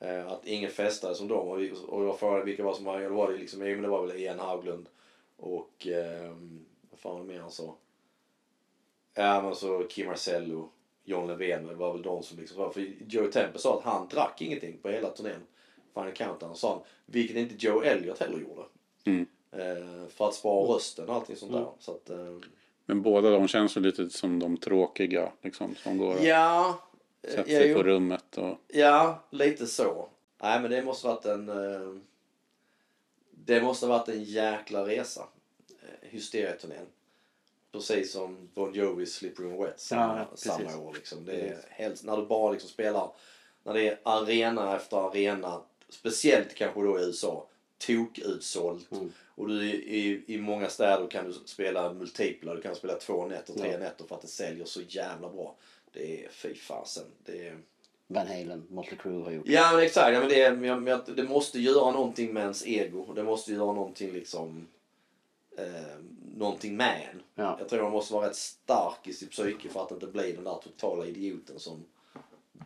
[0.00, 1.48] Eh, att ingen festade som dem.
[1.48, 1.62] Och,
[2.04, 4.38] jag frågade vilka var som var, det var det liksom, men det var väl Ian
[4.38, 4.88] Haglund
[5.42, 7.74] och, ehm, vad fan var det mer han sa?
[9.14, 10.68] Ja men så Kim Marcello,
[11.04, 14.42] John Levén, var väl de som liksom var, för Joe Temple sa att han drack
[14.42, 15.40] ingenting på hela turnén.
[15.94, 18.62] Final Countdown sa han, vilket inte Joe Elliott heller gjorde.
[19.04, 19.26] Mm.
[19.52, 21.66] Eh, för att spara rösten och allting sånt där.
[21.78, 22.38] Så att, eh,
[22.86, 25.74] Men båda de känns ju lite som de tråkiga liksom.
[25.74, 26.82] Som går och ja,
[27.22, 28.58] sätter sig på rummet och...
[28.68, 30.08] ja, lite så.
[30.42, 31.96] Nej men det måste varit en, eh,
[33.44, 35.28] det måste varit en jäkla resa.
[35.70, 36.86] Eh, Hysterieturnén.
[37.72, 40.94] Precis som Bon Jovis Slippery When Wet samma, Ja, samma år.
[40.94, 41.24] Liksom.
[41.24, 43.12] Det är helst, när du bara liksom spelar,
[43.62, 48.92] när det är arena efter arena, speciellt kanske då i USA, tokutsålt.
[48.92, 49.12] Mm.
[49.34, 53.54] Och du i, i många städer kan du spela multipla, du kan spela två nätter,
[53.54, 53.78] tre Ja.
[53.78, 55.56] nätter för att det säljer så jävla bra.
[55.92, 57.04] Det är fy fasen.
[57.24, 57.58] Det är...
[58.12, 59.46] Van Halen, Motley Crue har gjort.
[59.48, 62.66] Ja men exakt, ja, men det, är- jag- men det måste göra någonting med ens
[62.66, 63.12] ego.
[63.14, 64.66] Det måste göra någonting liksom,
[65.58, 65.64] eh,
[66.36, 67.22] någonting med en.
[67.34, 67.56] Ja.
[67.58, 70.44] Jag tror man måste vara rätt stark i sitt psyke för att inte bli den
[70.44, 71.84] där totala idioten som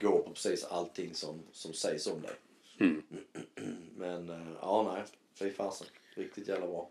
[0.00, 2.32] går på precis allting som, som sägs om dig.
[2.80, 3.02] Mm.
[3.96, 5.02] Men eh, ja, nej.
[5.38, 5.86] Fy fasen.
[6.14, 6.88] Riktigt jävla bra.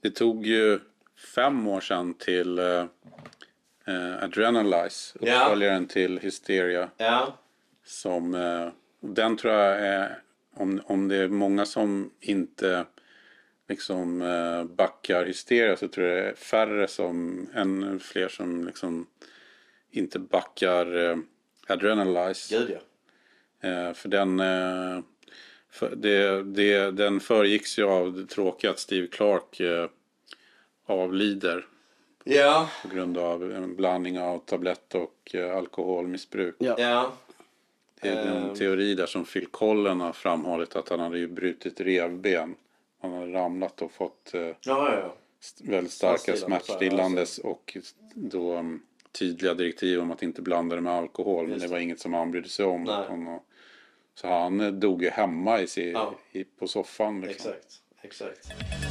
[0.00, 0.80] Det tog ju
[1.34, 2.84] fem år sedan till uh,
[3.88, 5.42] uh, Adrenalize, Ja.
[5.44, 6.90] uppföljaren till Hysteria.
[6.96, 7.36] Ja.
[7.86, 8.68] Som, eh,
[9.00, 10.22] den tror jag är,
[10.54, 12.86] om, om det är många som inte
[13.68, 19.06] liksom eh, backar Hysteria så tror jag det är färre som, ännu fler som liksom
[19.90, 21.16] inte backar eh,
[21.68, 22.58] Adrenalize.
[22.58, 23.68] Gud ja.
[23.68, 25.00] Eh, för den, eh,
[25.70, 29.88] för det, det, den föregicks ju av det tråkiga att Steve Clark eh,
[30.86, 31.66] avlider
[32.24, 32.70] Ja.
[32.82, 36.56] på grund av en blandning av tablett och eh, alkoholmissbruk.
[36.58, 36.74] Ja.
[36.78, 37.12] Ja.
[38.00, 38.54] Det är en Ehm.
[38.54, 42.54] teori där som Phil Collen har framhållit att han hade ju brutit revben.
[43.00, 45.14] Han hade ramlat och fått eh, Ja, ja,
[45.62, 47.76] väldigt starka Smärtstillande, smärtstillandes och
[48.14, 48.82] då um,
[49.12, 51.42] tydliga direktiv om att inte blanda det med alkohol.
[51.44, 51.72] Men Just det det.
[51.72, 52.88] var inget som han brydde sig om.
[53.28, 53.44] Och-
[54.14, 56.14] så han dog ju hemma i sig, Ja.
[56.32, 57.20] i, på soffan.
[57.20, 57.52] Liksom.
[57.52, 57.82] Exakt.
[58.02, 58.85] Exakt.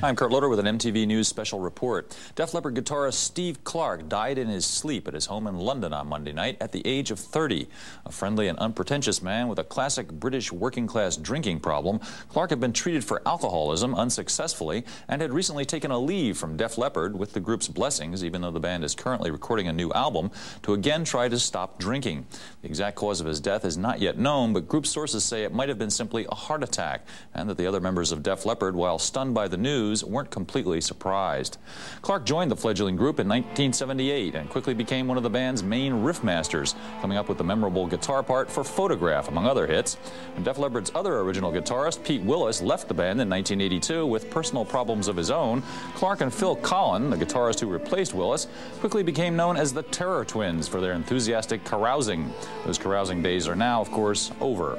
[0.00, 2.16] I'm Kurt Loder with an MTV News special report.
[2.36, 6.06] Def Leppard guitarist Steve Clark died in his sleep at his home in London on
[6.06, 7.66] Monday night at the age of 30.
[8.06, 12.60] A friendly and unpretentious man with a classic British working class drinking problem, Clark had
[12.60, 17.32] been treated for alcoholism unsuccessfully and had recently taken a leave from Def Leppard with
[17.32, 20.30] the group's blessings, even though the band is currently recording a new album,
[20.62, 22.24] to again try to stop drinking.
[22.62, 25.52] The exact cause of his death is not yet known, but group sources say it
[25.52, 28.76] might have been simply a heart attack and that the other members of Def Leppard,
[28.76, 31.58] while stunned by the news, weren't completely surprised.
[32.02, 36.02] Clark joined the fledgling group in 1978 and quickly became one of the band's main
[36.02, 39.96] riff masters, coming up with the memorable guitar part for Photograph, among other hits.
[40.36, 44.64] And Def Leppard's other original guitarist, Pete Willis, left the band in 1982 with personal
[44.64, 45.62] problems of his own.
[45.94, 48.46] Clark and Phil Collin, the guitarist who replaced Willis,
[48.80, 52.32] quickly became known as the Terror Twins for their enthusiastic carousing.
[52.64, 54.78] Those carousing days are now, of course, over.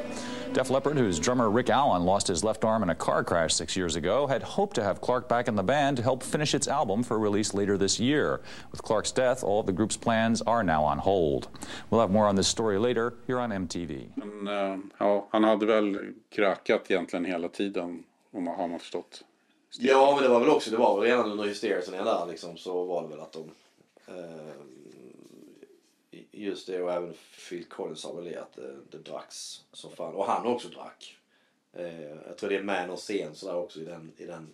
[0.53, 3.77] Def Leppard, whose drummer Rick Allen lost his left arm in a car crash six
[3.77, 6.67] years ago, had hoped to have Clark back in the band to help finish its
[6.67, 8.41] album for release later this year.
[8.71, 11.49] With Clark's death, all of the group's plans are now on hold.
[11.89, 14.09] We'll have more on this story later here on MTV.
[14.15, 19.23] Men, eh, ja, han hade väl krökat egentligen hela tiden, om man har man förstått.
[19.79, 22.83] Ja, men det var väl också, det var väl redan under hysterien där liksom så
[22.85, 23.51] var det väl att de
[24.07, 24.53] eh,
[26.43, 27.13] just det och även
[27.49, 30.13] Phil Collins sa väl det att det, det dracks som fan.
[30.15, 31.15] Och han också drack.
[31.73, 34.49] Eh, jag tror det är med någon scen sådär också i den, i den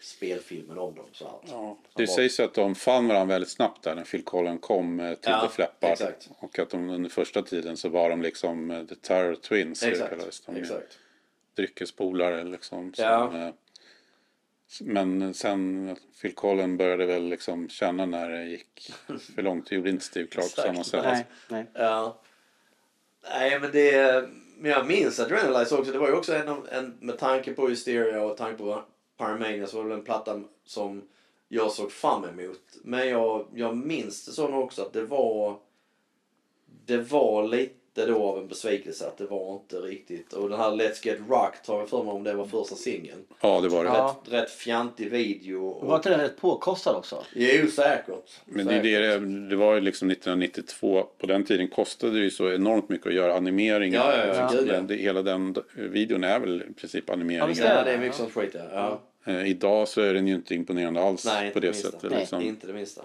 [0.00, 1.06] spelfilmen om dem.
[1.12, 4.24] Så att, Ja, det var- sägs att de fann varandra väldigt snabbt där när Phil
[4.24, 5.90] Collins kom eh, till Ja, The Flappard.
[5.90, 6.28] exakt.
[6.38, 9.82] Och att de under första tiden så var de liksom eh, The Terror Twins.
[9.82, 10.46] Exakt.
[10.46, 10.98] De exakt.
[11.56, 12.94] Dryckespolare liksom.
[12.94, 13.52] Som, Ja.
[14.80, 18.92] Men sen Phil Collins började väl liksom känna när det gick
[19.34, 19.68] för långt.
[19.68, 21.04] Det gjorde inte Steve Clark på samma sätt.
[21.04, 21.66] Nej, nej.
[21.74, 22.20] Ja.
[23.22, 25.92] Nej men det, men jag minns Adrenalize också.
[25.92, 28.84] Det var ju också en, en med tanke på Hysteria och tanke på
[29.16, 31.08] Paramania så var det väl en platta som
[31.48, 32.60] jag såg fram emot.
[32.84, 35.58] Men jag, jag minns det så också att det var
[36.86, 40.32] det var lite då av en besvikelse att det var inte riktigt.
[40.32, 43.24] Och den här Let's Get Rocked har jag för mig om det var första singeln.
[43.40, 43.90] Ja, det var det.
[43.90, 44.20] Ja.
[44.24, 45.66] Rätt, rätt fjantig video.
[45.68, 47.24] Och, Var inte den rätt påkostad också?
[47.34, 48.40] Jo säkert.
[48.44, 49.20] Men det, är Säkert.
[49.22, 51.02] det, det var ju liksom 1992.
[51.18, 53.98] På den tiden kostade det ju så enormt mycket att göra animeringar.
[53.98, 54.72] Ja, ja, ja, ja.
[54.72, 57.46] Men det, hela den videon är väl i princip animeringar.
[57.46, 58.60] visst Ja det är mycket sånt skit ja.
[58.72, 59.00] ja.
[59.32, 61.90] Eh, idag så är den ju inte imponerande alls Nej, på det minsta.
[61.90, 62.10] sättet.
[62.10, 62.42] Nej, Liksom.
[62.42, 63.02] inte det minsta.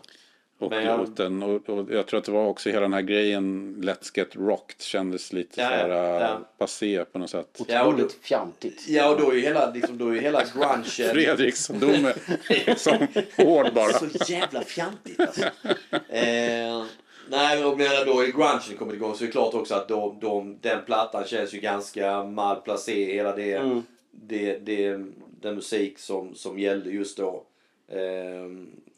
[0.60, 3.02] Och, Men jag- låten, och, och jag tror att det var också hela den här
[3.02, 6.40] grejen Let's Get Rocked kändes lite Ja, så här ja, ja.
[6.58, 7.62] passé på något sätt.
[7.68, 8.86] Ja, Otroligt fjantigt.
[8.88, 10.84] ja, och då är ju hela, liksom, då är ju hela grungen...
[10.84, 12.06] Fredriks dom
[12.50, 13.94] är som hård bara.
[13.94, 15.44] Så jävla fjantigt alltså.
[16.10, 16.84] eh,
[17.30, 19.88] nej, men och menar då i grungen kommit igång så är det klart också att
[19.88, 23.14] de, de, den plattan känns ju ganska malplacé.
[23.14, 23.84] Hela det, Mm.
[24.12, 24.98] det, det,
[25.42, 27.44] den musik som, som gällde just då.
[27.92, 28.46] Eh,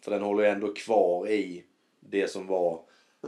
[0.08, 1.64] för den håller ju ändå kvar i
[2.00, 2.80] det som var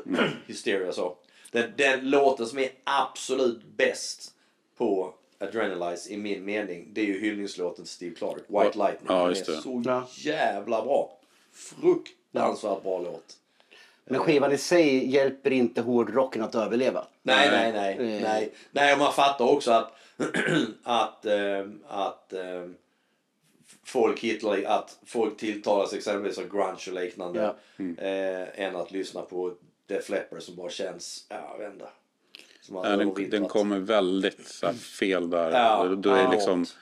[0.48, 1.16] Hysteria så.
[1.52, 4.32] Den, den låten som är absolut bäst
[4.78, 9.08] på Adrenalize i min mening det är ju hyllningslåten till Steve Clark, White Lightning.
[9.08, 9.62] Ja, Den är det.
[9.62, 10.08] så Ja.
[10.18, 11.18] jävla bra.
[11.54, 13.34] Fruktansvärt bra låt.
[14.06, 17.08] Men skivan i sig hjälper inte hårdrocken att överleva.
[17.22, 18.16] Nej, nej, nej.
[18.16, 18.22] Eh.
[18.24, 19.92] Nej, nej och man fattar också att,
[20.84, 22.66] att, eh, att eh,
[23.90, 27.56] folk hittar att folk tilltalas exempelvis av grunge och liknande ja.
[27.78, 27.98] mm.
[27.98, 29.54] eh, än att lyssna på
[29.88, 31.90] the Leppard som bara känns, ja jag vet inte.
[32.72, 35.52] Ja, den, den kommer väldigt så här, fel där.
[35.52, 36.78] Ja, Då är liksom, out.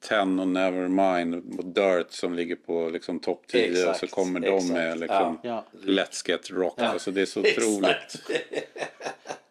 [0.00, 4.40] 10 och Nevermind och Dirt som ligger på liksom topp 10 exakt, och så kommer
[4.40, 4.72] de exakt.
[4.72, 5.64] med liksom ja.
[5.84, 6.74] Let's Get Rock.
[6.76, 6.88] Ja.
[6.88, 8.22] Alltså det är så otroligt.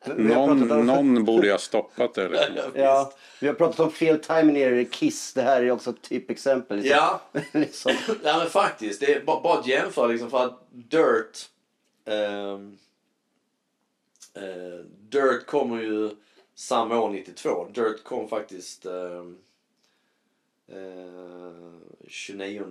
[0.05, 2.29] någon, någon borde ju ha stoppat det.
[2.29, 2.71] Liksom.
[2.75, 5.33] Ja, vi har pratat om fel timing när det Kiss.
[5.33, 6.77] Det här är också ett typexempel.
[6.77, 6.97] Liksom.
[6.97, 7.21] Ja.
[7.51, 7.91] liksom.
[8.23, 8.99] ja, men faktiskt.
[8.99, 11.49] Det är bara, bara att jämföra liksom för att Dirt
[12.05, 12.77] um,
[14.37, 16.09] uh, Dirt kommer ju
[16.55, 17.67] samma år 92.
[17.73, 19.37] Dirt kom faktiskt um,
[20.71, 22.63] eh, 29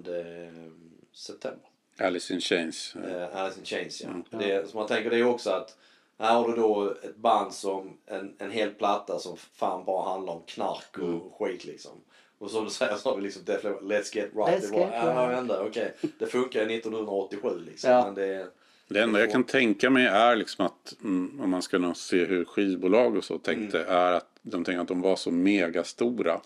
[1.12, 1.68] september.
[1.98, 2.96] Alice in Chains.
[2.96, 4.38] Eh, Alice in Chains ja.
[4.38, 5.76] Det, så man tänker det är också att
[6.18, 10.32] här har du då ett band som en, en hel platta som fan bara handlar
[10.32, 11.92] om knark och skit liksom.
[12.38, 14.36] Och som du säger så har vi liksom Def Let's Get Right.
[14.36, 15.42] Let's det, var, get right.
[15.42, 15.94] inte, okej.
[16.18, 17.90] det funkar ju 1987 liksom.
[17.90, 18.04] Ja.
[18.04, 18.46] Men det,
[18.88, 22.44] Det enda jag kan tänka mig är liksom att mm, om man ska se hur
[22.44, 23.92] skivbolag och så tänkte Mm.
[23.92, 26.40] är att de tänkte att de var så megastora.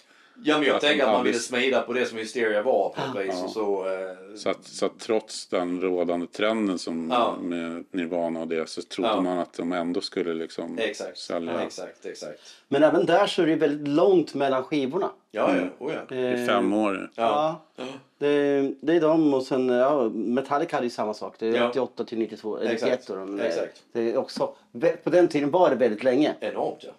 [0.44, 3.26] Ja men jag tänker att man ville smida på det som Hysteria var på ett
[3.28, 3.42] vis.
[3.44, 7.36] Och så, eh, Så att, så att trots den rådande trenden som Ja.
[7.40, 9.20] med Nirvana och det så trodde Ja.
[9.20, 11.18] man att de ändå skulle liksom exakt.
[11.18, 12.40] sälja Exakt, exakt.
[12.68, 15.10] Men även där så är det väldigt långt mellan skivorna.
[15.30, 15.62] Ja, ja.
[15.86, 16.16] Oh, ja.
[16.16, 17.10] i fem år.
[17.14, 17.60] Ja.
[18.18, 21.34] Det, det är de och sen ja, Metallica hade ju samma sak.
[21.38, 21.68] Det är Ja.
[21.70, 22.58] 88 till 92.
[22.58, 22.90] Eller Exakt.
[22.90, 23.14] 91 då.
[23.14, 23.82] De, Exakt.
[23.92, 24.54] Det är också,
[25.04, 26.34] på den tiden var det väldigt länge.
[26.40, 26.90] Enormt ja.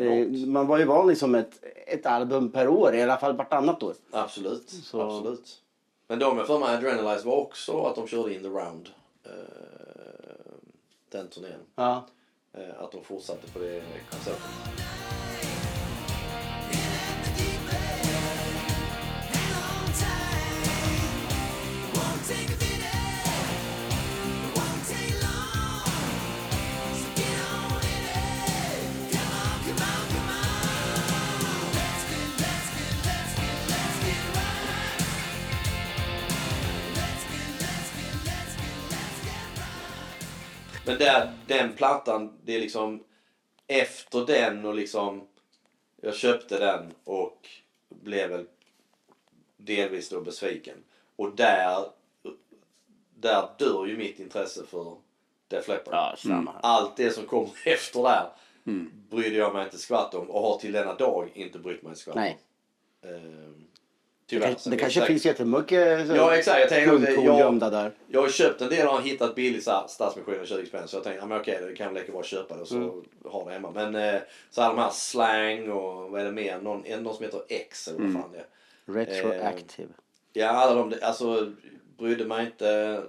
[0.00, 0.48] Eh, Enormt.
[0.48, 3.94] Man var ju van liksom ett, ett album per år, i alla fall vartannat år.
[4.10, 4.70] Absolut.
[4.70, 5.60] Så- Absolut.
[6.08, 8.88] Men de jag för mig Adrenalize var också att de körde in the round.
[9.24, 9.30] Eh,
[11.10, 11.52] den turnén.
[11.74, 12.06] Ja.
[12.52, 14.44] Eh, att de fortsatte på det konceptet.
[40.86, 43.04] Men där, den plattan, det är liksom
[43.66, 45.26] efter den och liksom
[46.00, 47.48] Jag köpte den och
[47.88, 48.46] blev väl
[49.56, 50.76] delvis då besviken.
[51.16, 51.86] Och där,
[53.14, 54.96] där dör ju mitt intresse för
[55.48, 55.94] Def Leppard.
[55.94, 56.16] Ja,
[56.46, 56.54] här.
[56.62, 58.30] Allt det som kom efter där
[59.10, 61.98] brydde jag mig inte skvatt om och har till denna dag inte brytt mig ett
[61.98, 62.22] skvatt om.
[64.26, 64.54] Det, tyvärr.
[64.58, 65.06] Så det kanske exakt.
[65.06, 66.68] finns jättemycket så- Ja exakt, jag
[67.24, 67.92] jag, gömda där.
[68.08, 69.34] jag har köpt en del och har hittat
[69.70, 72.22] här, Stadsmissionen 20 spänn så jag tänkte ja, men okej det kan väl lika bra
[72.22, 72.90] köpa det och så Mm.
[73.24, 73.70] ha det hemma.
[73.74, 74.20] Men eh,
[74.50, 76.60] så här de här slang och vad är det mer?
[76.60, 78.22] Någon, någon som heter X eller vad Mm.
[78.22, 78.44] fan det är.
[79.06, 79.88] Retroactive.
[80.32, 81.52] Ja alla de, alltså
[81.98, 83.02] brydde mig inte.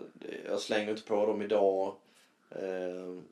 [0.47, 1.95] Jag slänger inte på dem idag.
[2.51, 2.66] Eh,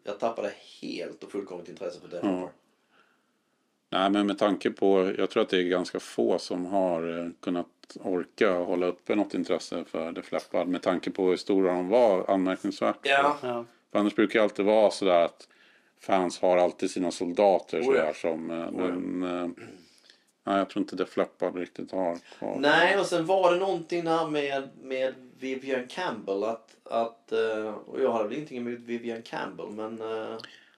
[0.03, 2.29] jag tappade helt och fullkomligt intresse för Def Ja.
[2.31, 2.49] Leppard.
[3.93, 7.29] Nej, men med tanke på, jag tror att det är ganska få som har eh,
[7.39, 7.67] kunnat
[7.99, 12.31] orka hålla uppe något intresse för Def Leppard med tanke på hur stora de var
[12.31, 12.99] anmärkningsvärt.
[13.03, 13.37] Ja.
[13.41, 13.65] Ja.
[13.91, 15.47] För annars brukar det alltid vara sådär att
[15.99, 17.85] fans har alltid sina soldater Oh ja.
[17.85, 19.49] sådär som, eh, men eh,
[20.43, 22.57] nej, jag tror inte Def Leppard riktigt har kvar.
[22.59, 26.43] Nej, och sen var det någonting där med, med Vivian Campbell.
[26.43, 27.31] Att, att,
[27.85, 30.01] och jag hade väl ingenting emot Vivian Campbell, men...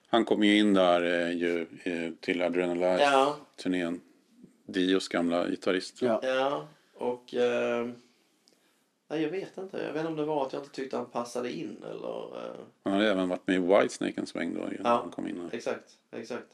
[0.06, 4.00] Han kom ju in där eh, ju, eh, till Adrenalize-turnén.
[4.66, 6.02] Dios gamla gitarrist.
[6.02, 6.20] Ja.
[6.22, 7.34] Ja, och...
[7.34, 7.88] Eh,
[9.08, 9.76] nej, jag vet inte.
[9.82, 12.36] Jag vet inte om det var att jag inte tyckte han passade in eller...
[12.46, 14.88] Eh, Han hade även varit med i Whitesnake en sväng då Ja.
[15.02, 15.40] han kom in.
[15.40, 15.48] Här.
[15.52, 16.46] exakt, exakt.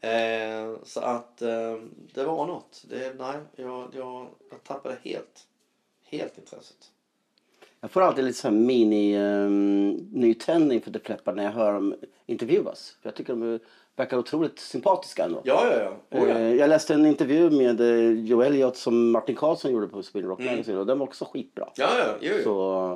[0.00, 1.76] Eh, så att eh,
[2.14, 2.84] det var något.
[2.88, 5.46] Det, nej, jag, jag, jag tappade helt,
[6.04, 6.91] helt intresset.
[7.84, 11.72] Jag får alltid lite så här mini um, nytändning för Def Leppard när jag hör
[11.72, 11.94] dem
[12.26, 12.96] intervjuas.
[13.02, 13.58] För jag tycker de
[13.96, 15.40] verkar otroligt sympatiska ändå.
[15.44, 15.78] Ja, ja,
[16.10, 16.18] ja.
[16.20, 16.38] Oh, ja.
[16.38, 20.24] Eh, Jag läste en intervju med eh, Joe Elliott som Martin Karlsson gjorde på Spin
[20.24, 20.78] Rock Mm.
[20.78, 21.68] Och den var också skitbra.
[21.76, 22.42] Ja, ja, jo, jo.
[22.44, 22.90] Så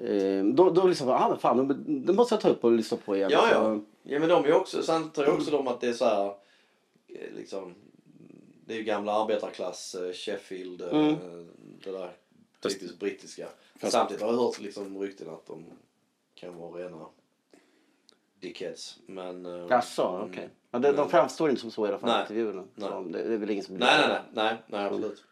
[0.00, 3.16] eh, då, då liksom, ah men fan, de- måste jag ta upp och lyssna på
[3.16, 3.30] igen.
[3.32, 3.80] Ja, ja.
[4.02, 6.26] ja men de är också, sen tror jag också de att det är så här,
[6.26, 7.74] eh, liksom,
[8.66, 11.14] det är ju gamla arbetarklass, Sheffield, Mm.
[11.84, 12.10] det där
[12.62, 13.48] Fast- typiskt brittiska.
[13.76, 15.64] Fast- Samtidigt har jag hört liksom rykten att de
[16.34, 17.06] kan vara rena
[18.40, 18.98] dickheads.
[19.06, 19.46] Men...
[19.46, 20.48] eh, Jaså, okej.
[20.70, 22.20] Ja, de, de framstår inte som så i alla fall i Nej.
[22.22, 22.64] intervjuerna.
[22.74, 22.88] Nej.
[22.88, 25.24] Så det, det är väl ingen som Nej, nej, nej, nej, nej, absolut.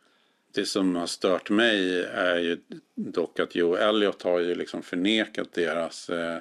[0.52, 2.60] Det som har stört mig är ju
[2.94, 6.38] dock att Joe Elliott har ju liksom förnekat deras eh,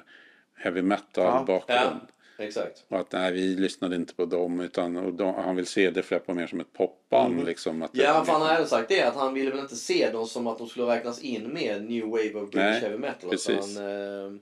[0.54, 2.00] heavy metal Ja.
[2.40, 2.84] Ja, exakt.
[2.88, 6.10] Och att nej, vi lyssnade inte på dem utan och de, han vill se Def
[6.10, 7.44] Leppard mer som ett popband.
[7.46, 8.14] Liksom, att det- Mm.
[8.16, 10.46] Ja, för han har även sagt det att han ville väl inte se dem som
[10.46, 13.30] att de skulle räknas in med New Wave of British Heavy Metal.
[13.30, 13.48] precis.
[13.76, 14.40] Utan, eh,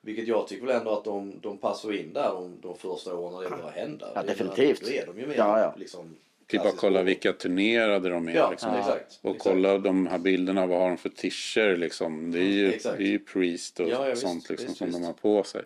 [0.00, 3.34] vilket jag tycker väl ändå att de, de passar in där de, de första åren
[3.34, 4.08] när det börjar hända.
[4.14, 4.80] Ja, Det- definitivt.
[4.84, 5.74] Då är de ju mer Ja, ja.
[5.78, 6.16] liksom
[6.46, 8.34] Typ bara kolla vilka turnerade de är.
[8.34, 8.74] Ja, liksom.
[8.74, 9.18] exakt.
[9.22, 9.42] Och exakt.
[9.54, 12.30] kolla de här bilderna, vad har de för tischer liksom.
[12.32, 12.98] Det är ju, Exakt.
[12.98, 14.98] det är ju Priest och Ja, ja, visst, sånt liksom, visst, som visst.
[15.00, 15.62] de har på sig.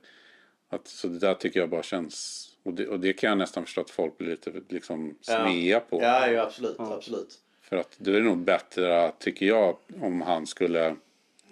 [0.71, 2.47] Att, så det där tycker jag bara känns...
[2.63, 5.45] Och det, och det kan jag nästan förstå att folk blir lite liksom Ja.
[5.45, 6.03] snea på.
[6.03, 7.39] Ja, ja absolut, absolut.
[7.63, 10.97] För att då är det nog bättre, tycker jag, om han skulle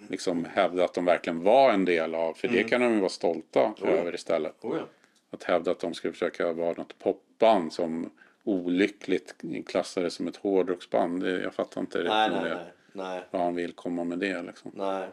[0.07, 2.33] liksom hävda att de verkligen var en del av.
[2.33, 4.55] För det kan de ju vara stolta över istället.
[4.61, 4.83] Oh, ja.
[5.31, 8.09] Att hävda att de skulle försöka vara något popband som
[8.43, 9.35] olyckligt
[9.67, 11.27] klassades som ett hårdrocksband.
[11.27, 14.19] Jag fattar inte riktigt Nej, vad nej, det, nej, nej, vad han vill komma med
[14.19, 14.41] det.
[14.41, 14.71] Liksom.
[14.75, 15.07] nej.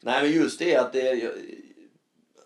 [0.00, 1.30] Nej, men just det att det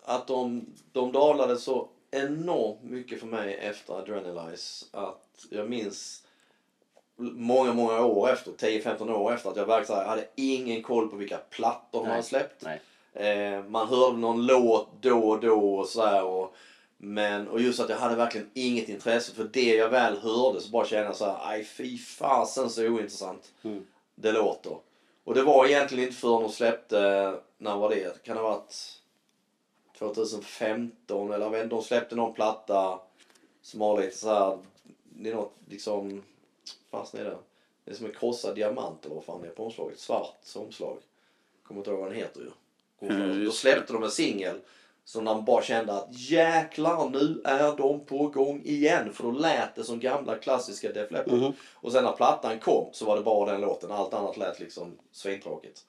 [0.05, 6.23] att de, de dalade så enormt mycket för mig efter Adrenalize att jag minns
[7.17, 11.37] många, många år efter, 10-15 år efter att jag verkligen hade ingen koll på vilka
[11.37, 12.11] plattor de Nej.
[12.11, 12.63] hade släppt.
[13.13, 16.55] Eh, man hörde någon låt då och då och så här och
[16.97, 20.69] men och just att jag hade verkligen inget intresse för det jag väl hörde så
[20.69, 23.85] bara kände jag så här, aj fy fasen så ointressant Mm.
[24.15, 24.77] det låter.
[25.23, 26.97] Och det var egentligen inte förrän de släppte,
[27.57, 28.23] när var det?
[28.23, 29.01] Kan det ha varit
[29.99, 32.99] 2015 eller inte, de släppte någon platta
[33.61, 34.59] som har lite så här,
[35.03, 36.23] det är något liksom,
[36.91, 37.37] fasen är det?
[37.85, 40.97] Det är som en krossad diamant eller vad fan det är på omslaget, svart omslag.
[41.63, 42.51] Kommer inte ihåg vad den heter ju.
[43.07, 44.59] Mm, Då släppte de en singel
[45.03, 49.13] som man bara kände att jäklar nu är de på gång igen.
[49.13, 51.33] För då lät det som gamla klassiska Def Leppard.
[51.39, 51.53] Mhm.
[51.73, 53.91] Och sen när plattan kom så var det bara den låten.
[53.91, 55.85] Allt annat lät liksom svintråkigt.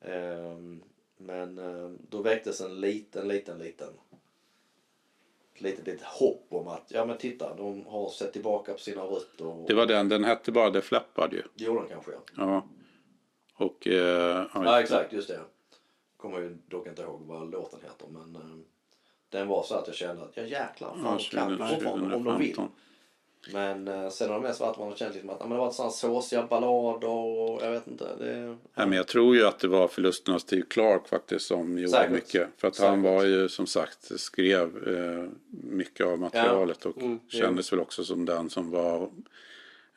[0.00, 0.82] Ehm,
[1.18, 3.88] men ehm, då väcktes en liten, liten, liten
[5.58, 9.02] ett litet, litet hopp om att ja men titta de har sett tillbaka på sina
[9.02, 9.46] rötter.
[9.46, 11.42] Och, Det var den, den hette bara Def Leppard ju.
[11.54, 12.20] Gjorde de kanske ja.
[12.36, 12.66] Ja.
[13.54, 13.86] Och...
[13.86, 15.40] Eh, Ja exakt, just det.
[16.16, 18.64] Kommer ju dock inte ihåg vad låten heter men ehm,
[19.28, 22.16] den var så att jag kände att ja jäklar, fan Ja, de kan 20, fortfarande
[22.16, 22.56] om de vill.
[23.44, 23.84] 2015.
[23.84, 25.50] Men eh, sen har det mest varit att man har känt liksom att ja, men
[25.50, 28.04] det har varit sådana såsiga ballader och jag vet inte.
[28.18, 31.78] Det, Nej, men jag tror ju att det var förlusten av Steve Clark faktiskt som
[31.78, 32.10] gjorde Säkert.
[32.12, 32.48] mycket.
[32.56, 32.90] För att Säkert.
[32.90, 35.28] han var ju som sagt, skrev eh,
[35.62, 39.10] mycket av materialet och Mm, kändes väl också som den som var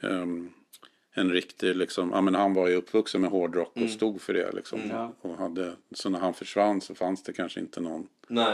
[0.02, 0.50] ehm,
[1.14, 3.90] en riktig liksom, ja men han var ju uppvuxen med hårdrock och Mm.
[3.90, 4.80] stod för det liksom.
[4.92, 5.12] Ja.
[5.22, 8.08] Och hade, så när han försvann så fanns det kanske inte någon.
[8.28, 8.54] nej.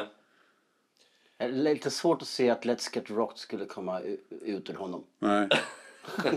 [1.38, 5.04] Det är lite svårt att se att Let's Get Rocked skulle komma ut ur honom.
[5.20, 5.48] Nej,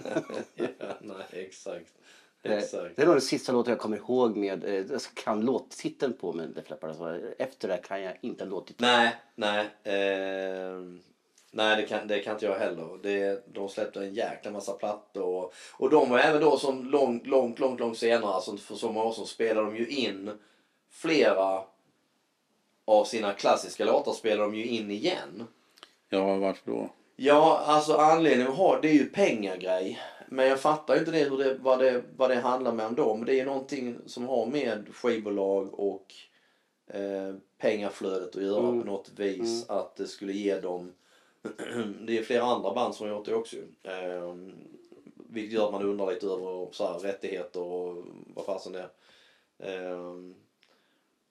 [0.55, 1.93] ja, nej, exakt.
[2.43, 2.97] Det, Exakt.
[2.97, 6.33] det är nog den sista låten jag kommer ihåg med, eh, jag kan låttiteln på
[6.33, 6.91] med Def Leppard.
[6.91, 8.91] Alltså, efter det kan jag inte låttiteln.
[8.91, 9.61] Nej, nej.
[9.85, 10.81] Eh,
[11.51, 12.99] nej, det kan, det kan inte jag heller.
[13.03, 15.25] Det, de släppte en jäkla massa plattor.
[15.25, 18.93] Och, och de var även då som långt, långt, långt, långt senare, alltså för så
[18.93, 20.31] många år sedan, spelade de ju in
[20.91, 21.65] flera
[22.85, 25.45] av sina klassiska låtar spelade de ju in igen.
[26.09, 26.91] ja varför då?
[27.17, 29.99] Ja, alltså anledningen att ha det är ju pengagrej.
[30.29, 33.15] Men jag fattar inte det, hur det, vad, det, vad det handlar med om då.
[33.17, 36.15] Men det är ju någonting som har med skivbolag och
[36.93, 38.81] eh, pengaflödet att göra Mm.
[38.81, 39.69] på något vis.
[39.71, 40.93] Att det skulle ge dem...
[42.07, 44.35] det är flera andra band som har gjort det också eh,
[45.29, 48.05] Vilket gör att man undrar lite över så här, rättigheter och
[48.35, 48.89] vad fasen det
[49.59, 49.93] är.
[49.93, 50.15] Eh,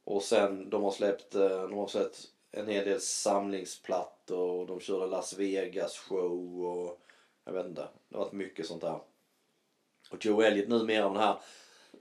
[0.09, 4.79] och sen de har släppt, eh, de har släppt en hel del samlingsplattor och de
[4.79, 6.99] körde Las Vegas show och
[7.45, 7.87] jag vet inte.
[8.09, 8.99] Det har varit mycket sånt där.
[10.11, 11.37] Och Joe Elliot numera med den här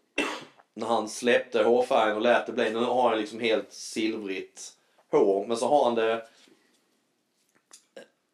[0.74, 4.72] när han släppte hårfärgen och lät det bli, nu har han liksom helt silvrigt
[5.11, 6.28] hår men så har han det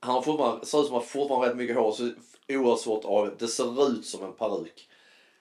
[0.00, 2.10] han har fortfarande, ser ut som att han fortfarande har rätt mycket hår så
[2.48, 4.88] oerhört svårt av det ser ut som en peruk.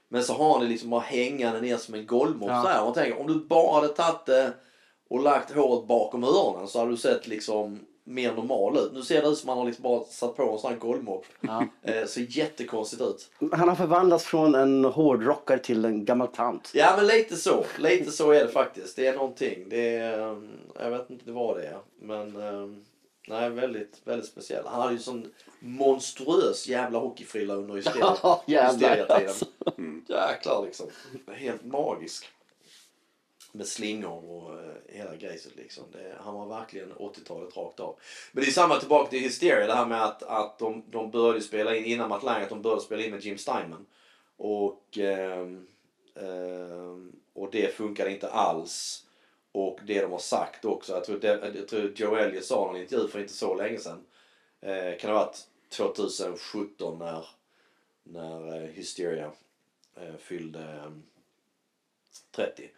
[0.09, 2.61] Men så har han det liksom bara hängande ner som en golvmopp Ja.
[2.61, 2.83] så här.
[2.85, 4.53] Man tänker om du bara hade tagit det
[5.09, 8.93] och lagt håret bakom öronen så hade du sett liksom mer normal ut.
[8.93, 10.79] Nu ser det ut som att han har liksom bara satt på en sån här
[10.79, 11.25] golvmopp.
[11.41, 11.65] Ja.
[11.85, 13.29] Eh, ser jättekonstigt ut.
[13.53, 16.71] Han har förvandlats från en hårdrockare till en gammal tant.
[16.73, 17.65] Ja men lite så.
[17.79, 18.95] Lite så är det faktiskt.
[18.95, 19.69] Det är någonting.
[19.69, 20.49] Det är, um,
[20.79, 21.77] jag vet inte vad det är.
[22.01, 22.83] Men um,
[23.27, 24.65] nej, väldigt, väldigt speciell.
[24.65, 29.05] Han hade ju sån monstruös jävla hockeyfrilla under hysteriatiden.
[29.09, 29.45] alltså.
[30.07, 30.87] Jäklar liksom.
[31.31, 32.25] Helt magisk.
[33.51, 35.83] Med slingor och eh, hela grejset liksom.
[35.91, 37.95] Det, han var verkligen 80-talet rakt av.
[38.31, 39.67] Men det är samma tillbaka till Hysteria.
[39.67, 42.61] Det här med att, att de, de började spela in innan Matt Lang, att de
[42.61, 43.85] började spela in med Jim Steinman.
[44.37, 45.67] Och, ehm,
[46.15, 49.02] ehm, och det funkade inte alls.
[49.53, 50.93] Och det de har sagt också.
[50.93, 53.77] Jag tror, det, jag tror Joe Elliott sa i någon intervju för inte så länge
[53.77, 54.05] sedan.
[54.61, 57.25] Eh, kan det ha varit 2017 när,
[58.03, 59.31] när eh, Hysteria
[59.95, 60.91] eh, fyllde eh,
[62.31, 62.69] 30.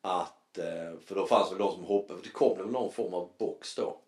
[0.00, 3.14] Att, eh, för då fanns väl de som hoppade, för det kom väl någon form
[3.14, 3.98] av box då.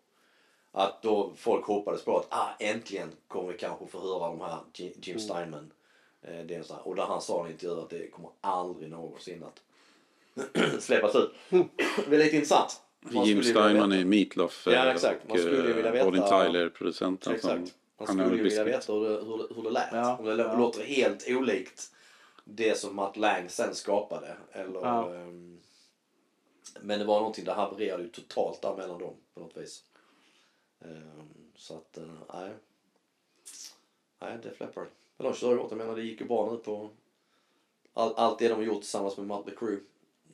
[0.71, 4.57] Att då folk hoppades på att ah, äntligen kommer vi kanske få höra de här
[4.73, 5.73] Jim Jim Steinman.
[6.21, 8.31] Eh, det en sån här, och där han sa i en intervju att det kommer
[8.41, 9.61] aldrig någonsin att
[10.79, 11.31] släppas ut.
[12.09, 12.81] det är lite intressant.
[12.99, 15.29] Man Jim Steinman är Meatloaf Ja, eh, exakt.
[15.29, 17.39] Man skulle ju vilja eh, veta- Bonnie Tyler, producenten.
[17.39, 17.75] som- Exakt.
[17.97, 18.67] Man skulle ju vilja biscuit.
[18.67, 19.87] veta hur det, hur det, hur det lät.
[19.91, 20.57] Ja, Om det ja.
[20.57, 21.91] låter helt olikt
[22.43, 24.37] det som Matt Lang sen skapade.
[24.51, 25.15] Eller, Ja.
[25.15, 25.59] ehm,
[26.81, 29.83] men det var någonting, det havererade ju totalt där mellan dem på något vis.
[30.85, 32.51] Ehm, så att, eh, nej.
[34.21, 34.87] Nej, Def Leppard.
[35.17, 36.89] Men de kör ju åt, jag menar det gick ju bra nu på
[37.93, 39.79] all, allt det de har gjort tillsammans med Mötley Crüe.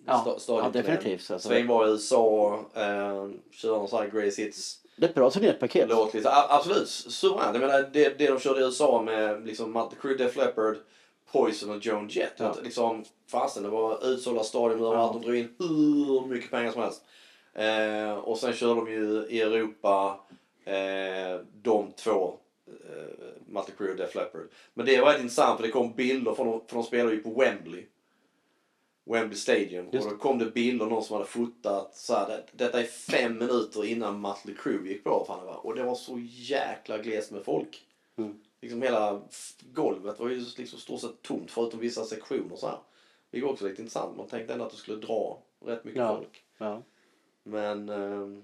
[0.06, 1.50] Ja, ja, definitivt, alltså.
[1.50, 5.30] Sväng var i USA, eh, kör någon sån här Grace Hits Det är ett bra
[5.30, 5.90] turnépaket.
[5.90, 6.30] låt lite.
[6.32, 7.54] Absolut, suveränt.
[7.54, 10.76] Jag menar det, det de körde i USA med liksom Mötley Crüe, Def Leppard,
[11.32, 12.34] Poison och Joan Jett.
[12.38, 12.56] Ja.
[12.64, 15.14] Liksom, fasen det var utsålda stadion överallt.
[15.14, 17.04] De drog in hur mycket pengar som helst.
[17.54, 20.20] Eh, och sen körde de ju i Europa
[20.66, 22.34] eh, de två
[22.68, 24.50] eh, Mötley Crüe och Def Leppard.
[24.74, 27.24] Men det var rätt intressant för det kom bilder från de, för de spelade ju
[27.24, 27.86] på Wembley.
[29.06, 29.90] Wembley Stadium.
[29.92, 32.84] Just Och då kom det bilder någon som hade fotat så här, det, detta är
[32.86, 35.24] fem minuter innan Mötley Crüe gick på.
[35.28, 35.52] Fan det.
[35.52, 37.86] Och det var så jäkla glest med folk.
[38.18, 38.40] Mm.
[38.62, 39.22] Liksom hela
[39.62, 42.78] golvet var ju liksom stort sett tomt förutom vissa sektioner så här.
[43.32, 44.18] Det var också lite intressant.
[44.18, 46.16] Man tänkte ändå att det skulle dra rätt mycket Ja.
[46.18, 46.44] folk.
[46.58, 46.84] Ja.
[47.44, 48.44] Men ehm,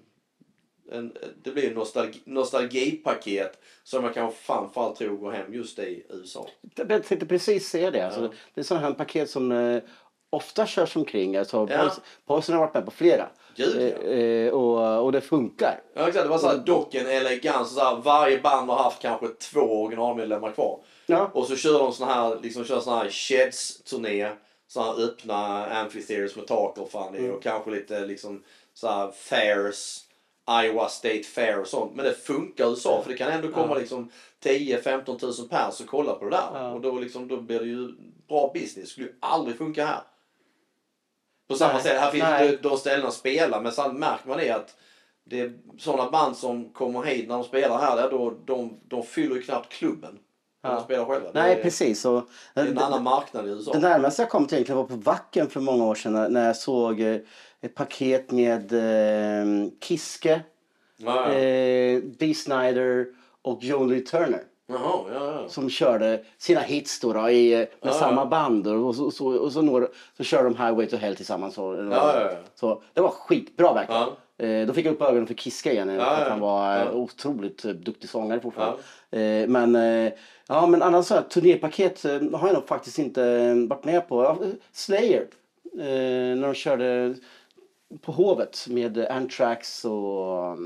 [0.92, 6.06] en, det blir ju nostalgi, nostalgipaket som jag kanske framförallt tror går hem just i
[6.10, 6.50] USA.
[6.76, 8.06] Jag tänkte precis säga det.
[8.06, 8.30] Alltså, Ja.
[8.54, 9.84] Det är sådana här paket som eh,
[10.38, 11.36] ofta körs omkring.
[11.38, 11.92] Alltså, Ja.
[12.28, 13.28] Paulsen- har varit med på flera.
[13.56, 14.10] Gud, ja.
[14.10, 15.82] Eh, eh, och, och det funkar.
[15.94, 17.74] Ja exakt, det var såhär docken elegans.
[17.74, 20.80] Så här, varje band har haft kanske två originalmedlemmar kvar.
[21.06, 21.30] Ja.
[21.34, 24.32] Och så kör de såna här, liksom kör såna här Sheds-turné.
[24.68, 29.12] Såna här öppna amphitheaters med tak och fan är, Och kanske lite liksom så här
[29.12, 30.04] fairs.
[30.64, 31.96] Iowa State Fair och sånt.
[31.96, 33.80] Men det funkar i USA för det kan ändå komma Ja.
[33.80, 34.10] liksom
[34.44, 36.50] 10-15 tusen pers och kolla på det där.
[36.54, 36.72] Ja.
[36.72, 37.88] Och då, liksom, då blir det ju
[38.28, 38.74] bra business.
[38.76, 40.00] Det skulle ju aldrig funka här.
[41.48, 41.84] På samma Nej.
[41.84, 42.48] sätt, här finns Nej.
[42.48, 44.76] det de ställena att spela men sen märker man det att
[45.26, 49.04] det är sådana band som kommer hit när de spelar här, där, då, de, de
[49.04, 50.20] fyller ju knappt klubben.
[50.64, 50.76] När Ja.
[50.76, 51.30] de spelar själva.
[51.34, 52.06] Nej, det är, precis.
[52.06, 53.72] Och, Det är en annan marknad i USA.
[53.74, 56.56] Det närmaste jag kom till egentligen var på Wacken för många år sedan när, jag
[56.58, 57.18] såg eh,
[57.62, 60.42] ett paket med eh, Kiske,
[60.98, 61.38] Ja, ja.
[61.40, 62.34] eh, B.
[62.34, 63.06] Snyder
[63.42, 64.44] och John Lee Turner.
[64.70, 65.50] Jaha, ja, ja.
[65.50, 68.26] Som körde sina hits då, då i, med Ja, samma ja.
[68.26, 71.54] band och, så, så, och så, når, så kör de Highway to Hell tillsammans.
[71.54, 72.38] Så, Ja, ja, ja.
[72.56, 74.02] så det var skitbra verkligen.
[74.02, 74.46] Ja.
[74.46, 75.90] Eh, då fick jag upp ögonen för Kiske igen.
[75.90, 76.30] Ja, att ja.
[76.30, 76.92] han var eh, Ja.
[76.92, 78.78] otroligt eh, duktig sångare fortfarande.
[79.12, 80.14] Eh, men, eh,
[80.48, 84.10] ja, men annars så här, turnépaket eh, har jag nog faktiskt inte eh, varit med
[84.10, 84.24] på.
[84.24, 84.38] Ja,
[84.72, 85.28] Slayer.
[85.74, 87.16] Eh, när de körde
[88.02, 90.58] på Hovet med eh, Anthrax och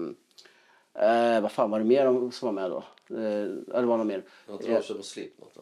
[1.04, 2.84] eh, vad fan var det mer som var med då?
[3.12, 4.24] Eh, det var något mer.
[4.47, 5.51] Jag tror de kör på Slipknot.
[5.55, 5.62] då.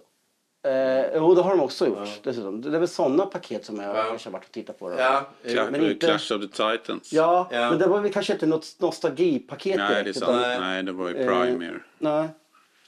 [0.69, 2.07] Eh, jo, det har de också gjort Ja.
[2.23, 2.61] dessutom.
[2.61, 4.03] Det är väl sådana paket som jag Ja.
[4.03, 4.89] kanske har varit och tittat på.
[4.89, 4.95] Då.
[4.99, 7.13] Ja, Cla- Men inte- Clash of the Titans.
[7.13, 7.69] Ja, Ja.
[7.69, 10.29] men det var väl kanske inte något nostalgipaket Nej, det är direkt, sant.
[10.39, 11.83] utan- Nej, det var ju Eh, Primer.
[11.97, 12.21] Nej.
[12.21, 12.29] Nej,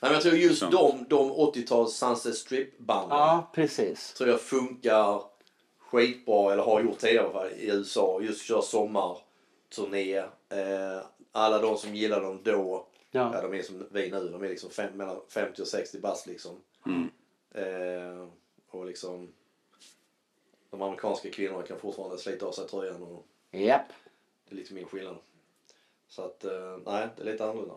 [0.02, 4.14] men jag tror just de, de 80-tals Sunset Strip-banden Ja, precis.
[4.14, 5.22] tror jag funkar
[5.80, 8.20] skitbra, eller har gjort tidigare i USA.
[8.22, 10.18] Just köra sommarturné.
[10.18, 10.26] Eh,
[11.32, 13.32] alla de som gillar dem då, ja.
[13.34, 13.42] Ja.
[13.42, 16.62] de är som vi nu, de är liksom fem, mellan 50 och 60 bast liksom.
[16.86, 17.10] Mm.
[17.52, 18.28] Eh,
[18.70, 19.34] och liksom
[20.70, 23.88] de amerikanska kvinnorna kan fortfarande slita av sig tröjan och Japp.
[24.50, 25.18] det är lite min skillnad.
[26.08, 27.76] Så att, eh, nej, det är lite annorlunda.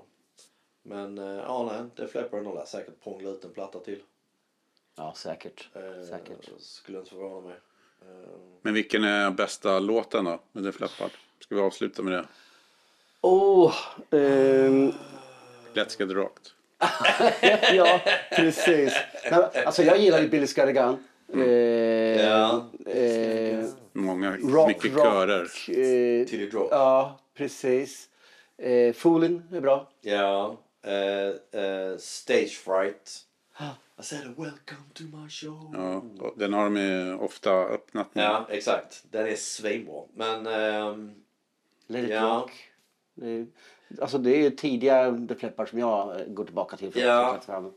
[0.82, 4.03] Men eh, ja, nej, det fläppar nog lär säkert prångla ut en platta till.
[4.97, 5.68] Ja, säkert.
[5.74, 6.51] Eh, Säkert.
[6.59, 7.57] Skulle inte förvåna mig.
[8.03, 10.41] Eh, Men vilken är bästa låten då?
[10.53, 11.11] Med Def Leppard?
[11.41, 12.26] Ska vi avsluta med det?
[13.20, 13.74] Åh,
[15.75, 16.47] Let's Get Rocked.
[17.75, 18.01] ja,
[18.37, 18.93] precis.
[19.31, 21.05] Nej, Alltså jag gillar ju Billy Scuddigan.
[21.35, 21.41] Eh,
[22.20, 22.70] Ja.
[22.87, 25.43] eh, Många, rock, mycket rock, körer.
[25.68, 26.68] Eh, Till drop.
[26.70, 28.09] ja, precis.
[28.59, 29.91] Eh, Foolin är bra.
[30.01, 30.57] Ja.
[30.83, 33.20] Eh, eh, stage fright.
[34.01, 35.70] I said welcome to my show.
[35.75, 36.05] Ja,
[36.37, 38.25] den har de ju ofta öppnat med.
[38.25, 39.05] Ja, exakt.
[39.11, 40.03] Den är svinbra.
[40.14, 41.14] Men ehm,
[41.87, 42.22] Let it Ja.
[42.22, 42.53] rock.
[43.95, 46.92] Det är, alltså det är ju tidiga The Flippard som jag eh, går tillbaka till.
[46.92, 47.30] För Ja.
[47.32, 47.72] klättra fram.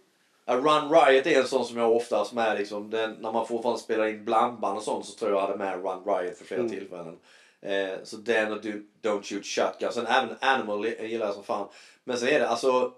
[0.45, 3.81] A Run Riot är en sån som jag oftast med liksom, den, när man fortfarande
[3.81, 6.59] spelar in blandband och sånt så tror jag jag hade med Run Riot för flera
[6.61, 6.71] Mm.
[6.71, 7.17] tillfällen.
[7.61, 8.69] Eh, så den och Do,
[9.01, 9.91] Don't Shoot Shotgun.
[9.93, 11.67] Sen även Animal gillar jag som fan.
[12.03, 12.91] Men sen är det alltså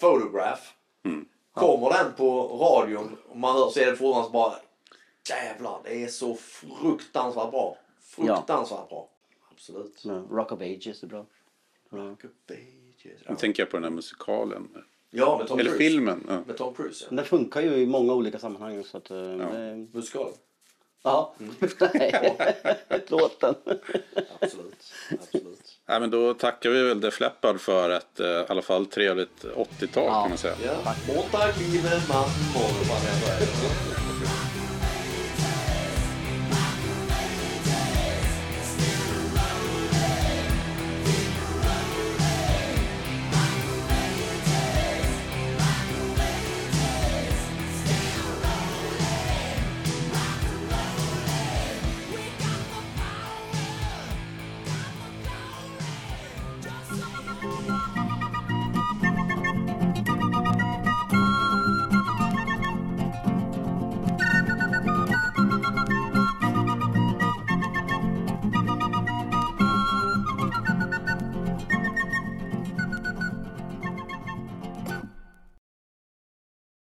[0.00, 0.62] Photograph.
[1.54, 4.54] Kommer den på radion och man hör så är det fortfarande så bara
[5.28, 7.76] jävlar det är så fruktansvärt bra.
[8.02, 9.08] Fruktansvärt bra.
[9.52, 10.00] Absolut.
[10.04, 11.24] Ja, Rock of Ages är bra.
[11.90, 12.16] Ja.
[13.28, 14.68] Nu tänker jag på den här musikalen.
[15.10, 15.90] Ja, med Tom Eller Cruise.
[15.90, 16.24] filmen.
[16.28, 16.42] Ja.
[16.46, 17.16] Med Tom Cruise ja.
[17.16, 18.84] Den funkar ju i många olika sammanhang.
[18.84, 20.32] Så att, eh, det- Musikalen.
[21.02, 21.34] Ja,
[21.94, 22.36] nej.
[23.08, 23.54] Låten.
[24.40, 24.92] Absolut.
[25.10, 25.78] Absolut.
[25.88, 29.44] Nej, men då tackar vi väl Def Leppard för ett eh, i alla fall trevligt
[29.44, 30.20] 80-tal Ja.
[30.22, 30.54] kan man säga.
[30.64, 30.94] Ja.
[31.14, 33.99] Monta kliver man morgon.